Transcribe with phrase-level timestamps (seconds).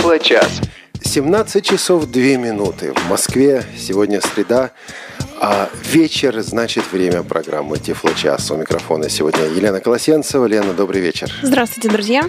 [0.00, 0.62] Тифло-час.
[1.02, 2.94] 17 часов 2 минуты.
[2.94, 4.70] В Москве сегодня среда,
[5.40, 8.50] а вечер значит время программы Тифло-час.
[8.50, 10.44] У микрофона сегодня Елена Колосенцева.
[10.44, 11.32] Лена, добрый вечер.
[11.42, 12.28] Здравствуйте, друзья.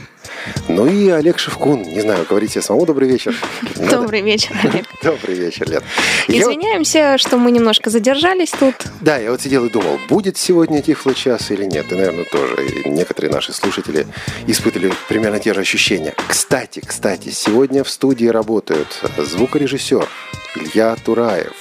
[0.69, 1.81] Ну и Олег Шевкун.
[1.81, 3.35] Не знаю, говорите самому добрый вечер.
[3.75, 4.85] Добрый вечер, Олег.
[5.03, 5.81] Добрый вечер, Лен.
[6.29, 8.75] Извиняемся, что мы немножко задержались тут.
[9.01, 11.91] Да, я вот сидел и думал, будет сегодня Тифло-час или нет.
[11.91, 14.07] И, наверное, тоже некоторые наши слушатели
[14.47, 16.13] испытывали примерно те же ощущения.
[16.29, 20.07] Кстати, кстати, сегодня в студии работают звукорежиссер
[20.55, 21.53] Илья Тураев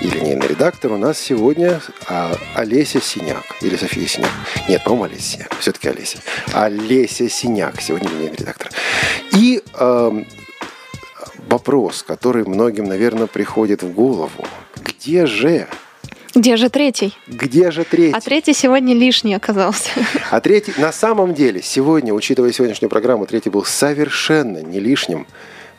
[0.00, 3.44] и линейный редактор у нас сегодня а, Олеся Синяк.
[3.62, 4.30] Или София Синяк.
[4.68, 5.56] Нет, по-моему, Олеся Синяк.
[5.58, 6.18] Все-таки Олеся.
[6.52, 8.70] Олеся Синяк сегодня линейный редактор.
[9.32, 10.26] И эм,
[11.48, 14.46] вопрос, который многим, наверное, приходит в голову.
[14.84, 15.66] Где же
[16.34, 17.14] Где же третий?
[17.26, 18.16] где же третий?
[18.16, 19.90] А третий сегодня лишний оказался.
[20.30, 25.26] А третий, на самом деле, сегодня, учитывая сегодняшнюю программу, третий был совершенно не лишним,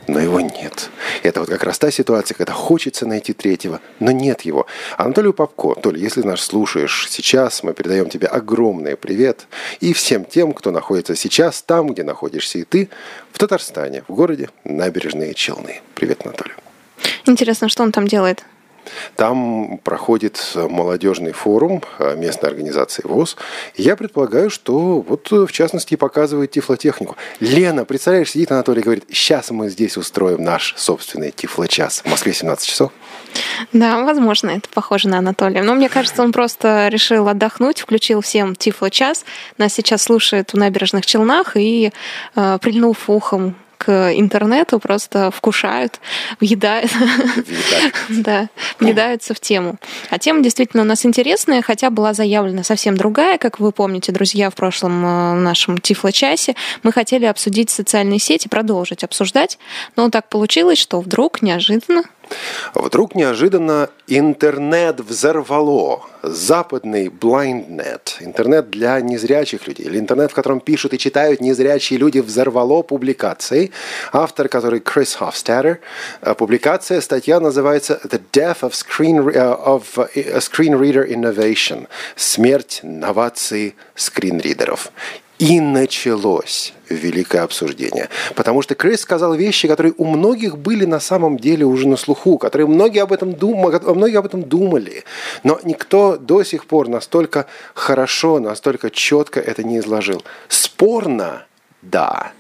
[0.07, 0.89] но его нет.
[1.23, 4.65] Это вот как раз та ситуация, когда хочется найти третьего, но нет его.
[4.97, 9.47] Анатолию Попко, Толя, если нас слушаешь сейчас, мы передаем тебе огромный привет.
[9.79, 12.89] И всем тем, кто находится сейчас там, где находишься и ты,
[13.31, 15.81] в Татарстане, в городе Набережные Челны.
[15.95, 16.53] Привет, Анатолий.
[17.25, 18.43] Интересно, что он там делает?
[19.15, 23.37] Там проходит молодежный форум э, местной организации ВОЗ.
[23.75, 27.15] И Я предполагаю, что вот э, в частности и показывает тифлотехнику.
[27.39, 32.01] Лена, представляешь, сидит Анатолий и говорит, сейчас мы здесь устроим наш собственный тифлочас.
[32.05, 32.91] В Москве 17 часов.
[33.73, 35.63] Да, возможно, это похоже на Анатолия.
[35.63, 39.25] Но мне кажется, он просто решил отдохнуть, включил всем Тифло час.
[39.57, 41.91] Нас сейчас слушает в набережных Челнах и,
[42.35, 45.99] э, прильнув ухом к интернету, просто вкушают,
[46.39, 46.91] въедают.
[48.09, 48.49] Да,
[48.79, 49.77] въедаются в тему.
[50.09, 53.37] А тема действительно у нас интересная, хотя была заявлена совсем другая.
[53.37, 59.03] Как вы помните, друзья, в прошлом э, нашем Тифло-часе мы хотели обсудить социальные сети, продолжить
[59.03, 59.57] обсуждать,
[59.95, 62.03] но так получилось, что вдруг неожиданно
[62.73, 66.01] Вдруг неожиданно интернет взорвало.
[66.23, 72.19] Западный blindnet, интернет для незрячих людей, или интернет, в котором пишут и читают незрячие люди,
[72.19, 73.71] взорвало публикацией.
[74.11, 75.79] Автор, который Крис Хофстадер.
[76.21, 81.87] Э, Публикация, статья называется «The Death of, screen, э, of э, Screen Reader Innovation.
[82.15, 84.91] Смерть новации скринридеров».
[85.39, 88.09] И началось великое обсуждение.
[88.35, 92.39] Потому что Крис сказал вещи, которые у многих были на самом деле уже на слуху,
[92.39, 93.59] которые многие об этом, дум...
[93.59, 95.03] многие об этом думали.
[95.43, 97.45] Но никто до сих пор настолько
[97.75, 100.23] хорошо, настолько четко это не изложил.
[100.47, 101.45] Спорно,
[101.83, 102.31] да.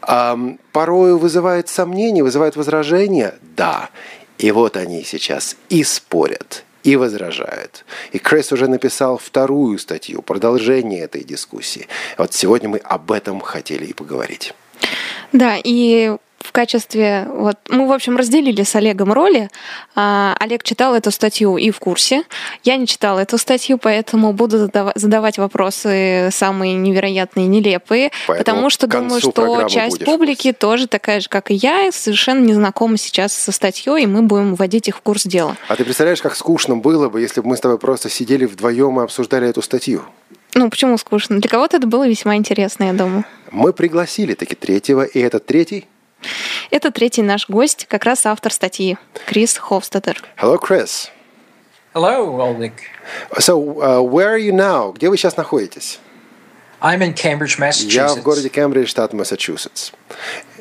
[0.00, 3.90] Ам, порою вызывает сомнения, вызывает возражения, да.
[4.38, 7.84] И вот они сейчас и спорят, и возражают.
[8.12, 11.86] И Крис уже написал вторую статью, продолжение этой дискуссии.
[12.16, 14.54] Вот сегодня мы об этом хотели и поговорить.
[15.32, 16.16] Да, и
[16.48, 17.28] в качестве...
[17.30, 19.50] Вот, мы, в общем, разделили с Олегом роли.
[19.94, 22.22] А, Олег читал эту статью и в курсе.
[22.64, 28.12] Я не читала эту статью, поэтому буду задава- задавать вопросы самые невероятные, нелепые.
[28.26, 32.42] Поэтому потому что думаю, что часть будешь публики тоже такая же, как и я, совершенно
[32.42, 35.54] не знакома сейчас со статьей, и мы будем вводить их в курс дела.
[35.68, 38.98] А ты представляешь, как скучно было бы, если бы мы с тобой просто сидели вдвоем
[39.00, 40.02] и обсуждали эту статью?
[40.54, 41.40] Ну, почему скучно?
[41.40, 43.24] Для кого-то это было весьма интересно, я думаю.
[43.50, 45.86] Мы пригласили таки третьего, и этот третий...
[46.70, 50.22] Это третий наш гость, как раз автор статьи, Крис Хофстадер.
[50.36, 51.08] Hello, Chris.
[51.94, 52.72] Hello, Oleg.
[53.38, 54.92] So, uh, where are you now?
[54.92, 55.98] Где вы сейчас находитесь?
[56.80, 58.22] I'm in Cambridge, Я в Massachusetts.
[58.22, 59.90] городе Кембридж, штат Массачусетс.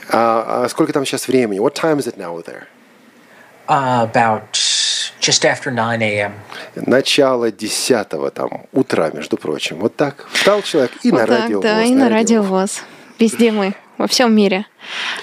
[0.09, 1.59] А, а сколько там сейчас времени?
[1.59, 2.63] What time is it now there?
[3.67, 4.53] Uh, about
[5.19, 6.31] just after 9 a.m.
[6.75, 9.79] Начало десятого там утра, между прочим.
[9.79, 10.25] Вот так.
[10.31, 11.61] Встал человек и на Вот так, радио.
[11.61, 12.81] да, и на радио ВОЗ.
[13.19, 14.65] Везде мы, во всем мире.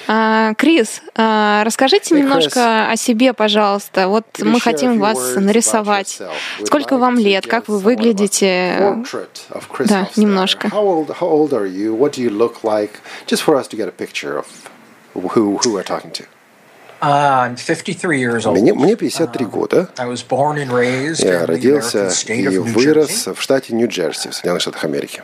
[0.06, 4.08] А, Крис, а, расскажите Hey, немножко о себе, пожалуйста.
[4.08, 6.20] Вот мы хотим вас нарисовать.
[6.64, 7.46] Сколько вам лет?
[7.46, 9.02] Как вы выглядите?
[9.86, 10.68] Да, немножко.
[10.68, 11.96] How old, how old are you?
[11.96, 12.90] What do you look like?
[13.26, 14.46] Just for us to get a picture of
[15.14, 16.24] who, who we're talking to.
[17.04, 18.58] Uh, I'm 53 years old.
[18.58, 19.88] Мне, мне 53 года.
[19.98, 25.22] Я родился и вырос в штате Нью-Джерси, в Соединенных Штатах Америки.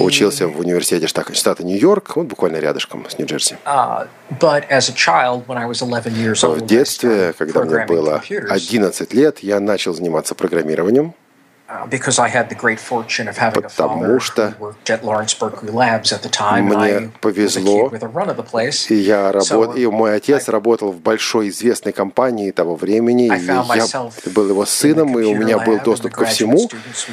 [0.00, 3.56] Учился в университете штата, штата Нью-Йорк, вот буквально рядышком с Нью-Джерси.
[4.40, 8.22] But as a child, when I was 11 years old, В детстве, когда мне было
[8.28, 8.48] computers.
[8.48, 11.14] 11 лет, я начал заниматься программированием.
[13.62, 14.54] Потому что
[16.60, 17.90] мне повезло.
[18.88, 23.64] И я работал, и мой отец работал в большой известной компании того времени, и я
[24.34, 26.68] был его сыном, и у меня был доступ ко всему.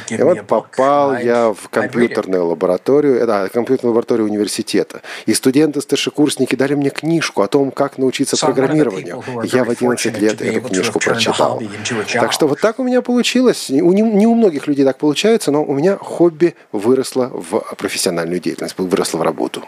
[0.10, 5.02] И вот попал я в компьютерную лабораторию, э, да, компьютерную лабораторию университета.
[5.26, 9.24] И студенты-старшекурсники дали мне книжку о том, как научиться программированию.
[9.44, 11.62] И я в 11 fortunate лет эту книжку прочитал.
[12.14, 13.70] Так что вот так у меня получилось.
[13.70, 18.40] У не, не у многих людей так получается, но у меня хобби выросло в профессиональную
[18.40, 19.64] деятельность, выросло в работу.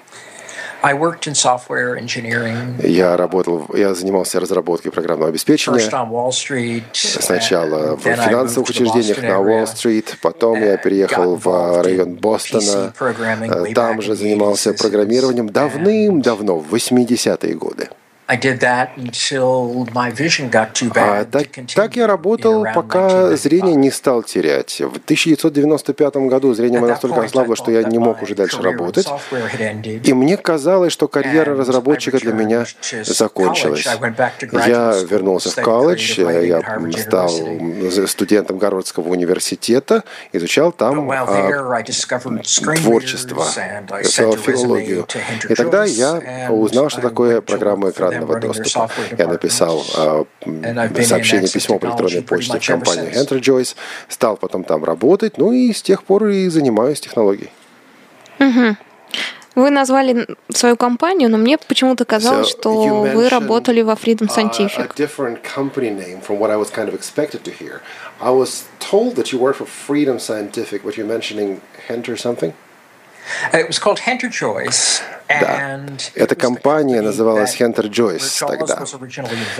[0.83, 2.85] I worked in software engineering.
[2.85, 5.77] Я работал, я занимался разработкой программного обеспечения.
[5.77, 6.83] First on Wall Street.
[6.93, 9.39] Сначала в финансовых учреждениях на.
[9.41, 16.57] Уолл-стрит, потом я переехал в involved район Бостона, Э, там же занимался 80s, программированием давным-давно,
[16.57, 17.89] в 80-е годы.
[21.21, 23.39] А так, я работал, пока 1995.
[23.39, 24.79] зрение не стал терять.
[24.79, 29.07] В 1995 году зрение мое настолько ослабло, что я не мог уже дальше работать.
[30.03, 32.65] И мне казалось, что карьера разработчика для меня
[33.03, 33.85] закончилась.
[34.65, 36.61] Я вернулся в колледж, я
[36.97, 37.31] стал
[38.07, 41.83] студентом Гарвардского университета, изучал там а,
[42.81, 43.45] творчество,
[44.37, 45.07] филологию.
[45.49, 48.89] И тогда я узнал, что такое программа them экранного доступа.
[49.17, 50.25] Я написал а,
[51.03, 53.75] сообщение, письмо по электронной почте в компанию Joyce,
[54.07, 57.51] стал потом там работать, ну и с тех пор и занимаюсь технологией.
[59.53, 64.33] Вы назвали свою компанию, но мне почему-то казалось, So, что вы работали во Freedom uh,
[64.33, 64.95] Scientific.
[66.71, 67.81] kind of expected to hear.
[68.21, 71.59] I was told that you work for Freedom Scientific, but you're mentioning
[71.89, 72.53] Hunter something?
[75.39, 75.79] Да.
[76.15, 78.85] Эта компания называлась Joyce Jaws тогда.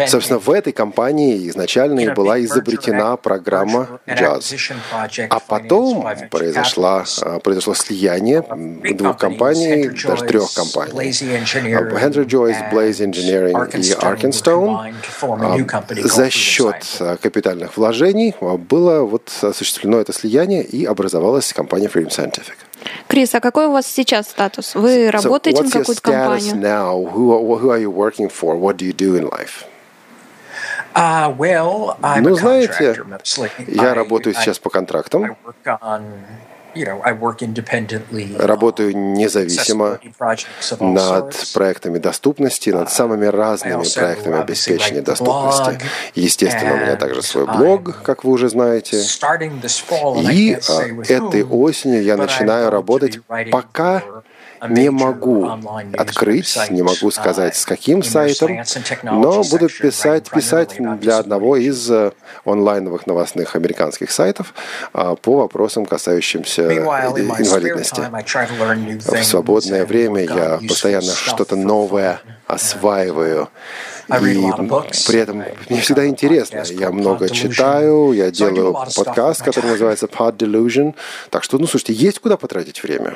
[0.08, 5.28] Собственно, в этой компании изначально и была изобретена программа JAWS.
[5.30, 8.44] А потом произошла, а, произошло слияние
[8.96, 10.92] двух компаний, даже трех компаний.
[10.92, 14.94] А, Hunter Joyce, Blaze Engineering и Arkenstone
[16.04, 21.88] а, за счет а, капитальных вложений а, было вот осуществлено это слияние и образовалась компания
[21.88, 22.56] Freedom Scientific.
[23.08, 24.76] Крис, а какой у вас сейчас статус?
[24.76, 26.56] Вы So работаете на what's your какую-то компанию?
[26.56, 27.12] now?
[27.14, 28.56] Who, who are you working for?
[28.56, 29.66] What do you do in life?
[30.94, 33.02] Uh, well, I'm Ну, знаете,
[33.68, 35.38] я работаю сейчас по контрактам.
[36.76, 40.00] Independently Работаю независимо
[40.80, 45.80] над проектами доступности, над самыми разными проектами обеспечения доступности.
[46.16, 48.98] Естественно, у меня также свой блог, как вы уже знаете.
[50.32, 50.82] И а,
[51.12, 53.20] этой осенью я начинаю работать,
[53.52, 54.04] пока
[54.70, 55.50] не могу
[55.98, 61.58] открыть, не могу сказать, с каким in their сайтом, но буду писать, писать для одного
[61.58, 62.12] из э,
[62.46, 64.54] онлайновых новостных американских сайтов
[64.94, 68.02] а, по вопросам, касающимся э, инвалидности.
[69.10, 73.50] В свободное время я постоянно что-то новое осваиваю.
[74.08, 74.52] И
[75.08, 76.64] при этом мне всегда интересно.
[76.70, 80.96] Я много читаю, я делаю подкаст, который называется Pod Delusion.
[81.30, 83.16] Так что, ну, слушайте, есть куда потратить время.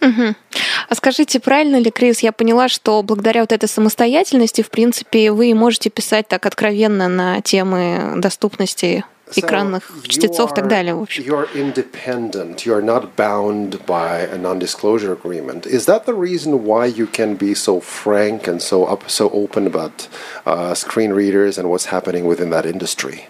[0.00, 5.54] А скажите, правильно ли, Крис, я поняла, что благодаря вот этой самостоятельности, в принципе, вы
[5.54, 9.04] можете писать так откровенно на темы доступности
[9.34, 11.24] экранных So чтецов и так далее, в общем?
[11.24, 12.64] You're independent.
[12.64, 15.66] You're not bound by a non-disclosure agreement.
[15.66, 19.66] Is that the reason why you can be so frank and so up, so open
[19.66, 20.08] about
[20.44, 23.28] uh, screen readers and what's happening within that industry?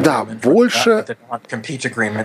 [0.00, 1.04] Да, больше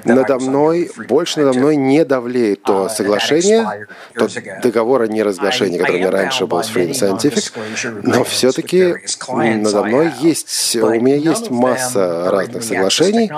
[0.06, 4.28] Надо мной, больше надо мной не давлеет то Uh, соглашение, то
[4.62, 8.96] договор о неразглашении, который у раньше был с Freedom Scientific, но все-таки
[9.30, 13.32] надо мной есть, у меня есть масса разных соглашений,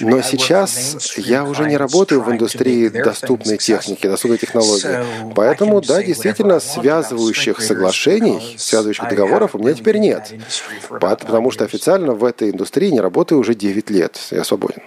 [0.00, 5.04] но сейчас я уже не работаю в индустрии доступной техники, доступной технологии.
[5.34, 10.32] Поэтому, да, действительно, связывающих соглашений, связывающих договоров у меня теперь нет.
[10.88, 14.18] Потому что официально в этой индустрии не работаю уже 9 лет.
[14.30, 14.82] Я свободен.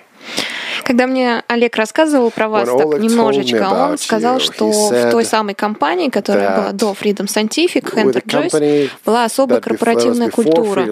[0.84, 5.12] Когда мне Олег рассказывал про вас When так Oleg немножечко, он сказал, you, что в
[5.12, 10.86] той самой компании, которая была до Freedom Scientific, Hunter Joyce, была особая корпоративная культура.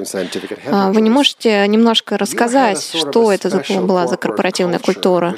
[0.68, 3.50] А, Вы не можете немножко рассказать, что это
[3.82, 5.36] была за корпоративная культура?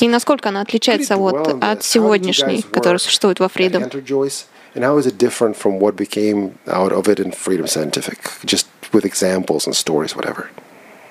[0.00, 4.53] И насколько она отличается вот от сегодняшней, которая существует во Freedom?
[4.73, 7.67] Hunter Joyce, and how is it different from what became out of it in Freedom
[7.67, 8.19] Scientific?
[8.45, 10.49] Just with examples and stories, whatever.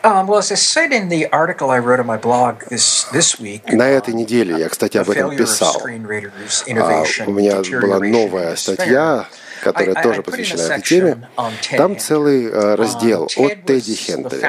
[0.05, 3.41] Um, well, as I said in the article I wrote on my blog this this
[3.41, 5.75] week, На этой неделе я, кстати, the об этом failure of писал.
[5.81, 9.27] screen readers, А, innovation, У меня была deterioration, новая and статья, despair.
[9.64, 11.30] которая тоже посвящена этой теме.
[11.72, 14.42] Там целый э, раздел о Тедди Хентери.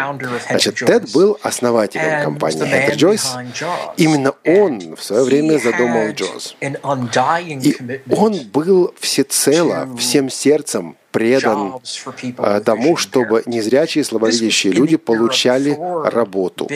[0.49, 3.35] Значит, Тед был основателем компании Хентер Джойс.
[3.97, 6.57] Именно он в свое время задумал Джоз.
[6.61, 7.77] И
[8.11, 11.81] он был всецело, всем сердцем предан
[12.39, 15.79] а, тому, чтобы незрячие и слабовидящие люди получали
[16.11, 16.69] работу.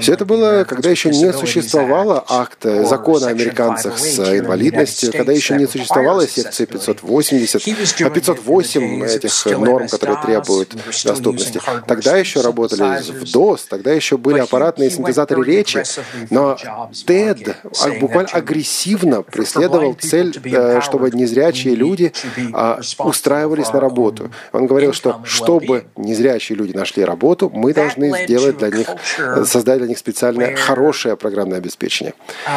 [0.00, 5.54] Все это было, когда еще не существовало акта закона о американцах с инвалидностью, когда еще
[5.56, 7.62] не существовало секции 580,
[8.00, 11.60] а 508 этих норм, которые требуют доступности.
[11.86, 15.82] Тогда еще работали в DOS, тогда еще были аппаратные синтезаторы речи,
[16.30, 16.56] но
[17.06, 17.54] Тед
[18.00, 22.12] буквально агрессивно преследовал цель, э, чтобы незрячие люди
[22.54, 24.30] а, устраивали устраивались на работу.
[24.52, 28.88] Он говорил, что чтобы незрячие люди нашли работу, мы должны сделать для них,
[29.44, 32.14] создать для них специальное хорошее программное обеспечение.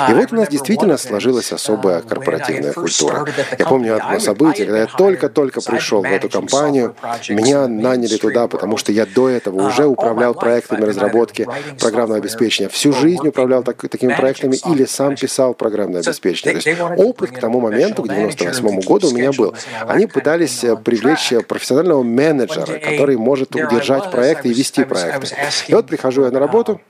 [0.09, 3.25] И вот у нас действительно сложилась особая корпоративная культура.
[3.57, 6.95] Я помню одно событие, когда я только-только пришел в эту компанию,
[7.29, 11.47] меня наняли туда, потому что я до этого уже управлял проектами разработки
[11.79, 12.69] программного обеспечения.
[12.69, 16.61] Всю жизнь управлял так, такими проектами или сам писал программное обеспечение.
[16.61, 19.53] То есть опыт к тому моменту, к 98 году у меня был.
[19.87, 25.35] Они пытались привлечь профессионального менеджера, который может удержать проекты и вести проекты.
[25.67, 26.81] И вот прихожу я на работу,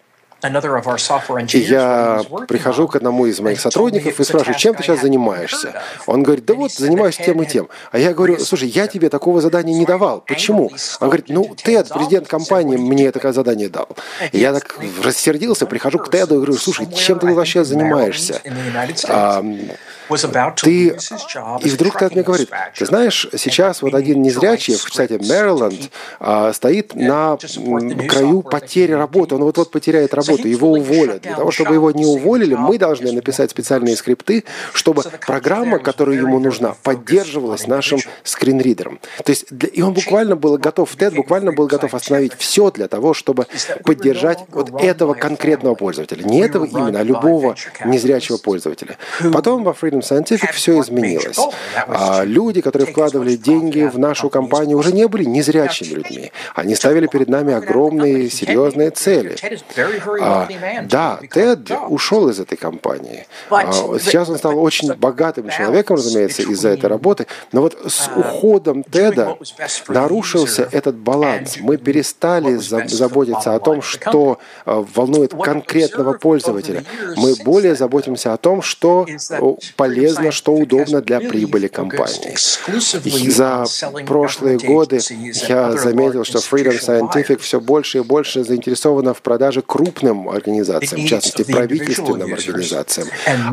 [1.54, 5.82] и я прихожу к одному из моих сотрудников и спрашиваю, чем ты сейчас занимаешься?
[6.06, 7.68] Он говорит, да вот, занимаюсь тем и тем.
[7.92, 10.22] А я говорю, слушай, я тебе такого задания не давал.
[10.22, 10.72] Почему?
[11.00, 13.88] Он говорит, ну, Тед, президент компании, мне такое задание дал.
[14.32, 18.42] И я так рассердился, прихожу к Теду и говорю, слушай, чем ты вообще занимаешься?
[20.62, 20.97] Ты...
[21.62, 26.53] И вдруг Тед мне говорит, ты знаешь, сейчас вот один незрячий в штате Мэриленд а,
[26.53, 27.38] стоит на
[28.07, 29.35] краю потери работы.
[29.35, 31.21] Он вот-вот потеряет работу, его уволят.
[31.21, 34.43] Для того, чтобы его не уволили, мы должны написать специальные скрипты,
[34.74, 39.00] чтобы программа, которая ему нужна, поддерживалась нашим скринридером.
[39.24, 43.13] То есть, и он буквально был готов, Тед буквально был готов остановить все для того,
[43.13, 43.47] чтобы
[43.83, 46.24] поддержать вот этого конкретного пользователя.
[46.24, 48.97] Не этого именно, а любого незрячего пользователя.
[49.33, 51.37] Потом во Freedom Scientific все изменилось.
[51.87, 56.31] А люди, которые вкладывали деньги в нашу компанию, уже не были незрячими людьми.
[56.53, 59.35] Они ставили перед нами огромные, серьезные цели.
[60.21, 60.47] А,
[60.83, 63.27] да, Тед ушел из этой компании.
[63.49, 67.27] А, сейчас он стал очень богатым человеком, разумеется, из-за этой работы.
[67.51, 69.37] Но вот с уходом Теда
[69.87, 71.57] нарушился этот баланс.
[71.59, 76.83] Мы перестали заботиться о том, что а, волнует конкретного пользователя.
[77.15, 79.05] Мы более заботимся о том, что
[79.86, 82.36] полезно, что удобно для прибыли компании.
[83.04, 83.65] И за
[84.06, 85.00] прошлые годы
[85.48, 91.08] я заметил, что Freedom Scientific все больше и больше заинтересована в продаже крупным организациям, в
[91.08, 93.08] частности, правительственным организациям.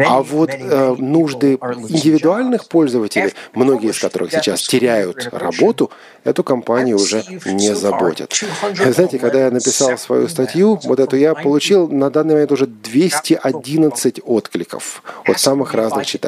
[0.07, 5.91] А вот э, нужды индивидуальных пользователей, многие из которых сейчас теряют работу,
[6.25, 8.33] эту компанию уже не заботят.
[8.75, 14.21] Знаете, когда я написал свою статью, вот эту я получил на данный момент уже 211
[14.25, 16.22] откликов от самых разных читателей.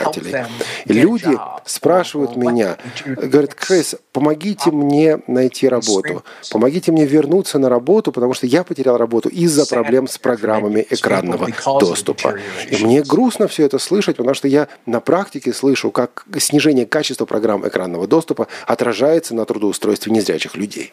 [0.85, 8.13] И люди спрашивают меня, говорят, Крис, помогите мне найти работу, помогите мне вернуться на работу,
[8.13, 11.49] потому что я потерял работу из-за проблем с программами экранного
[11.81, 12.37] доступа.
[12.71, 17.25] И мне грустно все это слышать, потому что я на практике слышу, как снижение качества
[17.25, 20.93] программ экранного доступа отражается на трудоустройстве незрячих людей.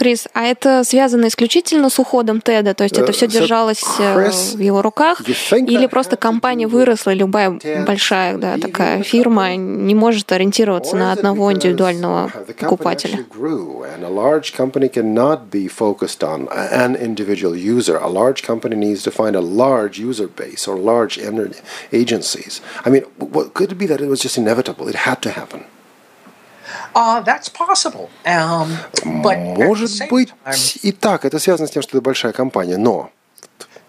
[0.00, 2.72] Крис, а это связано исключительно с уходом Теда?
[2.72, 5.20] То есть это все держалось в его руках?
[5.20, 12.32] Или просто компания выросла, любая большая да, такая фирма не может ориентироваться на одного индивидуального
[12.58, 13.26] покупателя?
[22.84, 24.88] I mean, what, could it be that it was just inevitable?
[24.88, 25.60] It had to happen.
[25.60, 25.64] Uh, that's possible.
[25.64, 26.59] Um, but
[29.04, 30.32] Может быть
[30.82, 31.24] и так.
[31.24, 32.76] Это связано с тем, что это большая компания.
[32.76, 33.10] Но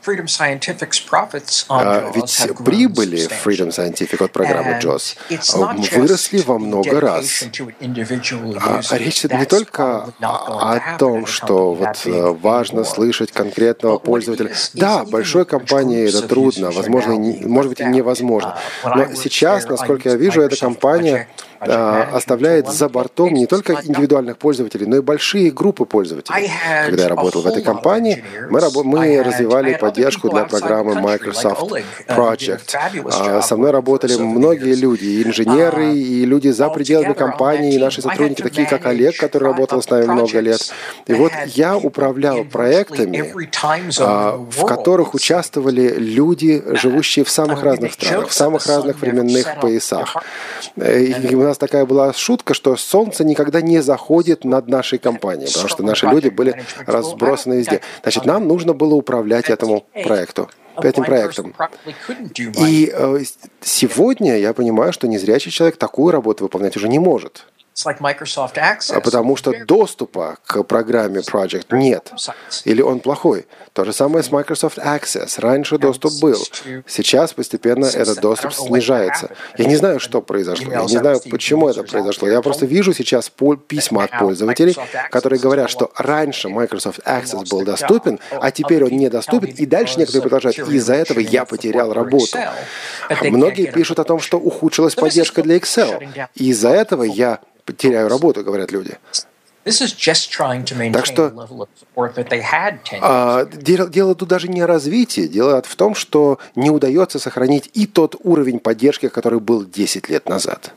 [0.06, 5.18] Freedom Scientific's profits on а, Ведь прибыли Freedom Scientific от программы JOS
[5.96, 7.44] выросли во много раз.
[8.90, 14.52] А речь идет не только о том, что вот э, важно слышать конкретного пользователя.
[14.74, 18.58] Да, большой компании это трудно, возможно, может быть и невозможно.
[18.84, 24.38] Uh, Но сейчас, насколько я вижу, эта компания а, оставляет за бортом не только индивидуальных
[24.38, 26.50] пользователей, но и большие группы пользователей.
[26.86, 31.84] Когда я работал в этой компании, мы, рабо- мы развивали поддержку для программы Microsoft uh,
[32.08, 32.76] Project.
[33.12, 37.78] А, со мной работали многие люди, и инженеры, uh, и люди за пределами компании, и
[37.78, 40.74] наши сотрудники, такие как Олег, который работал с нами много лет.
[41.08, 43.34] И вот я управлял проектами,
[44.00, 50.16] а, в которых участвовали люди, живущие в самых разных странах, в самых разных временных поясах.
[50.76, 55.68] И у нас такая была шутка, что солнце никогда не заходит над нашей компанией, потому
[55.70, 57.82] что наши люди были разбросаны везде.
[58.02, 60.50] Значит, нам нужно было управлять этому проекту
[60.82, 61.54] этим проектом.
[62.36, 63.20] И э,
[63.60, 67.46] сегодня я понимаю, что незрячий человек такую работу выполнять уже не может.
[68.98, 72.12] А потому что доступа к программе Project нет.
[72.66, 73.48] Или он плохой.
[73.74, 75.40] То же самое с Microsoft Access.
[75.40, 76.38] Раньше доступ был.
[76.86, 79.30] Сейчас постепенно этот доступ снижается.
[79.58, 80.72] Я не знаю, что произошло.
[80.72, 82.28] Я не знаю, почему это произошло.
[82.28, 83.32] Я просто вижу сейчас
[83.68, 84.76] письма от пользователей,
[85.10, 89.50] которые говорят, что раньше Microsoft Access был доступен, а теперь он недоступен.
[89.50, 90.60] И дальше некоторые продолжают.
[90.60, 92.38] Из-за этого я потерял работу.
[93.22, 96.28] Многие пишут о том, что ухудшилась поддержка для Excel.
[96.36, 97.40] И из-за этого я
[97.78, 98.98] теряю работу, говорят люди.
[99.64, 101.32] Так что
[103.02, 107.70] а, дело, дело тут даже не о развитии, дело в том, что не удается сохранить
[107.74, 110.74] и тот уровень поддержки, который был 10 лет назад.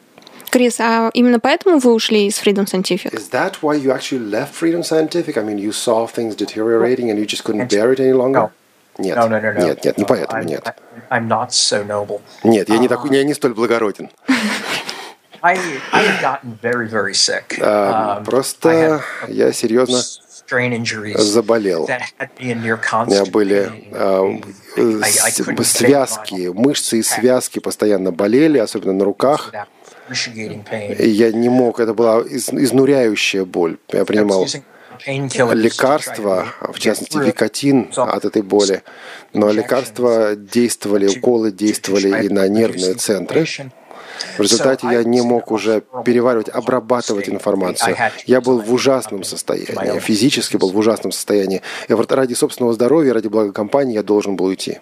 [0.50, 3.12] Крис, а именно поэтому вы ушли из Freedom Scientific?
[3.12, 5.36] Is that why you actually left Freedom Scientific?
[5.36, 8.50] I mean, you saw things deteriorating and you just couldn't bear it any longer?
[8.98, 9.66] Нет, no, no, no, no.
[9.66, 10.74] нет, нет, не поэтому, I'm, нет.
[11.10, 12.20] I'm not so noble.
[12.44, 14.10] Нет, я не, такой, я не столь благороден.
[15.44, 17.60] I, I had gotten very, very sick.
[17.60, 20.00] Um, Просто я серьезно
[21.16, 21.84] заболел.
[21.84, 21.86] У
[22.46, 29.52] меня были э, связки, мышцы и связки постоянно болели, особенно на руках.
[30.08, 33.76] И я не мог, это была изнуряющая боль.
[33.92, 34.46] Я принимал
[35.06, 38.82] лекарства, в частности викотин от этой боли,
[39.34, 43.46] но лекарства действовали, уколы действовали и на нервные центры.
[44.38, 47.96] В результате я не мог уже переваривать, обрабатывать информацию.
[48.26, 51.62] Я был в ужасном состоянии, физически был в ужасном состоянии.
[51.88, 54.78] И ради собственного здоровья, ради блага компании я должен был уйти.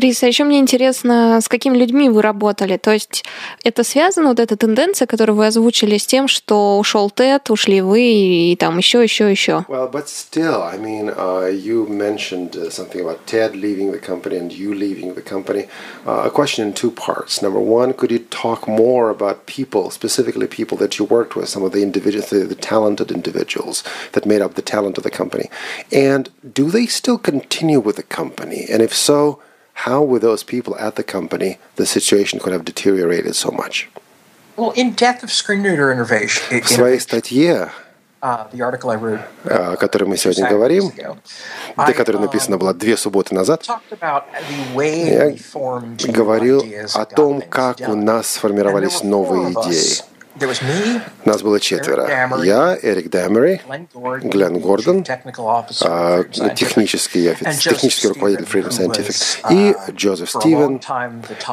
[0.00, 2.78] Крис, а еще мне интересно, с какими людьми вы работали?
[2.78, 3.22] То есть
[3.62, 8.00] это связано, вот эта тенденция, которую вы озвучили, с тем, что ушел Тед, ушли вы
[8.00, 9.66] и там еще, еще, еще?
[9.68, 14.38] Well, but still, I mean, uh, you mentioned uh, something about Ted leaving the company
[14.38, 15.68] and you leaving the company.
[16.06, 17.42] Uh, a question in two parts.
[17.42, 21.62] Number one, could you talk more about people, specifically people that you worked with, some
[21.62, 25.50] of the individuals, the, the talented individuals that made up the talent of the company?
[25.92, 28.64] And do they still continue with the company?
[28.66, 29.40] And if so,
[29.74, 33.88] how with those people at the company the situation could have deteriorated so much?
[34.56, 37.70] Well, in Death of Screen Reader Innovation, в своей статье,
[38.20, 38.46] uh,
[39.44, 45.34] о которой мы сегодня говорим, для которой написана была две субботы назад, я
[46.12, 50.04] говорил о том, как у нас сформировались новые идеи.
[51.24, 52.08] Нас было четверо.
[52.42, 53.60] Я, Эрик Дэмери,
[54.22, 55.04] Глен Гордон,
[55.82, 56.24] а,
[56.54, 59.16] технический, технический руководитель Freedom Scientific,
[59.50, 60.80] и Джозеф Стивен,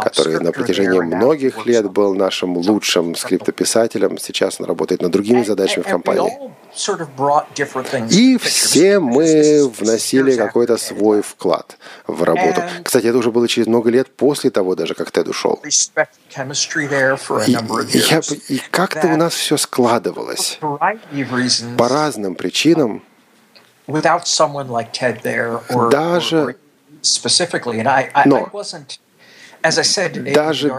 [0.04, 4.18] который на протяжении многих лет был нашим лучшим скриптописателем.
[4.18, 6.32] Сейчас он работает над другими задачами в компании.
[8.12, 12.62] И все мы вносили какой-то свой вклад в работу.
[12.84, 15.60] Кстати, это уже было через много лет после того даже, как Тед ушел.
[17.94, 20.60] И, я, и как-то у нас все складывалось
[21.78, 23.04] по разным причинам.
[25.92, 26.56] Даже
[28.26, 28.50] но
[30.34, 30.76] даже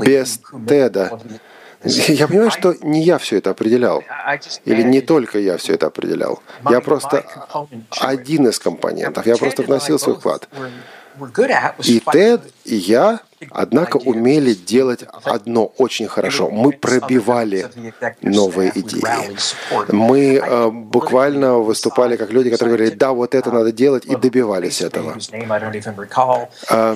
[0.00, 1.20] без Теда
[1.84, 4.02] я понимаю, что не я все это определял.
[4.64, 6.42] Или не только я все это определял.
[6.68, 7.24] Я просто
[8.00, 9.26] один из компонентов.
[9.26, 10.48] Я просто вносил свой вклад.
[11.84, 16.50] И Тед, и я, однако, умели делать одно очень хорошо.
[16.50, 17.66] Мы пробивали
[18.22, 19.02] новые идеи.
[19.92, 24.80] Мы э, буквально выступали как люди, которые говорили, да, вот это надо делать, и добивались
[24.80, 25.16] этого.
[26.70, 26.94] Э,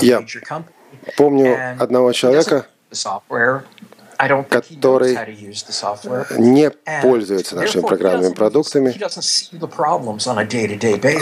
[0.00, 0.24] я
[1.16, 2.66] помню одного человека,
[4.48, 5.16] который
[6.38, 6.70] не
[7.02, 8.94] пользуется нашими программными продуктами.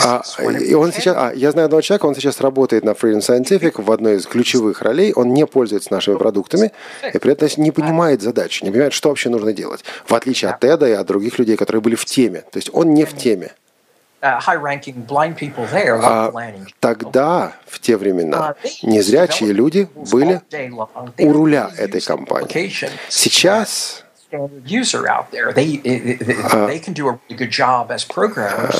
[0.03, 3.81] А, и он сейчас, а, я знаю одного человека, он сейчас работает на Freedom Scientific
[3.81, 6.71] в одной из ключевых ролей, он не пользуется нашими продуктами
[7.13, 10.59] и при этом не понимает задач, не понимает, что вообще нужно делать, в отличие от
[10.59, 12.43] Теда и от других людей, которые были в теме.
[12.51, 13.53] То есть он не в теме.
[14.23, 14.39] Uh,
[16.01, 16.31] а
[16.79, 20.39] тогда, в те времена, uh, незрячие люди были
[21.17, 22.71] у руля этой компании.
[23.09, 24.02] Сейчас
[24.33, 25.53] standard user out there.
[25.53, 26.17] They they,
[26.71, 28.77] they can do a really good job as programmers,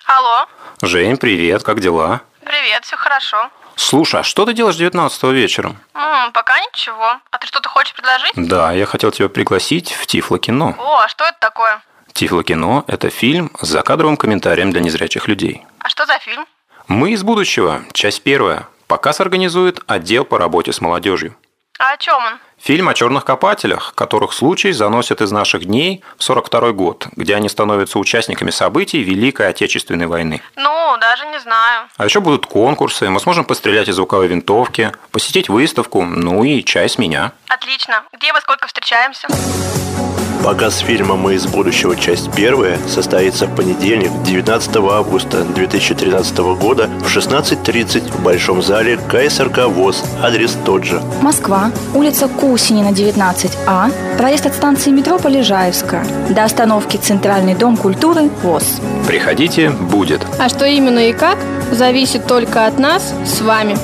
[0.06, 0.46] Алло,
[0.82, 2.22] Жень, привет, как дела?
[2.44, 3.50] привет, все хорошо.
[3.76, 5.78] Слушай, а что ты делаешь 19 вечером?
[5.94, 7.18] М, пока ничего.
[7.30, 8.32] А ты что-то хочешь предложить?
[8.36, 10.74] Да, я хотел тебя пригласить в Тифло кино.
[10.78, 11.82] О, а что это такое?
[12.12, 15.64] Тифло кино– это фильм с закадровым комментарием для незрячих людей.
[15.78, 16.46] А что за фильм?
[16.88, 18.68] Мы из будущего, часть первая.
[18.86, 21.34] Показ организует отдел по работе с молодежью.
[21.78, 22.38] А о чем он?
[22.62, 27.48] Фильм о черных копателях, которых случай заносит из наших дней в 42 год, где они
[27.48, 30.40] становятся участниками событий Великой Отечественной войны.
[30.54, 31.88] Ну, даже не знаю.
[31.96, 36.88] А еще будут конкурсы, мы сможем пострелять из звуковой винтовки, посетить выставку, ну и чай
[36.88, 37.32] с меня.
[37.48, 38.04] Отлично.
[38.12, 39.26] Где и во сколько встречаемся?
[40.42, 41.94] Показ фильма «Мы из будущего.
[41.94, 49.68] Часть первая» состоится в понедельник, 19 августа 2013 года в 16.30 в Большом зале КСРК
[49.68, 50.02] ВОЗ.
[50.20, 51.00] Адрес тот же.
[51.20, 58.80] Москва, улица Кусинина, 19А, проезд от станции метро Полежаевская, до остановки Центральный дом культуры ВОЗ.
[59.06, 60.26] Приходите, будет.
[60.40, 61.38] А что именно и как,
[61.70, 63.76] зависит только от нас с вами.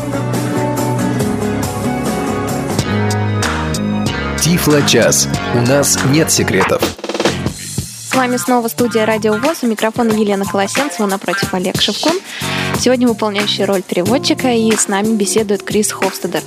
[4.49, 5.29] Тифло час.
[5.55, 6.81] У нас нет секретов.
[8.11, 9.59] С вами снова студия Радио ВОЗ.
[9.65, 12.19] У микрофона Елена Колосенцева, напротив Олег Шевкун.
[12.81, 16.41] Сегодня выполняющий роль переводчика, и с нами беседует Крис Хофстедер.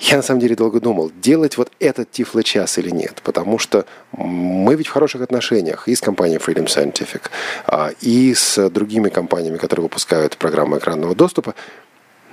[0.00, 4.74] я на самом деле долго думал, делать вот этот Тифло-час или нет, потому что мы
[4.74, 7.30] ведь в хороших отношениях и с компанией Freedom Scientific,
[7.66, 11.54] а, и с другими компаниями, которые выпускают программы экранного доступа,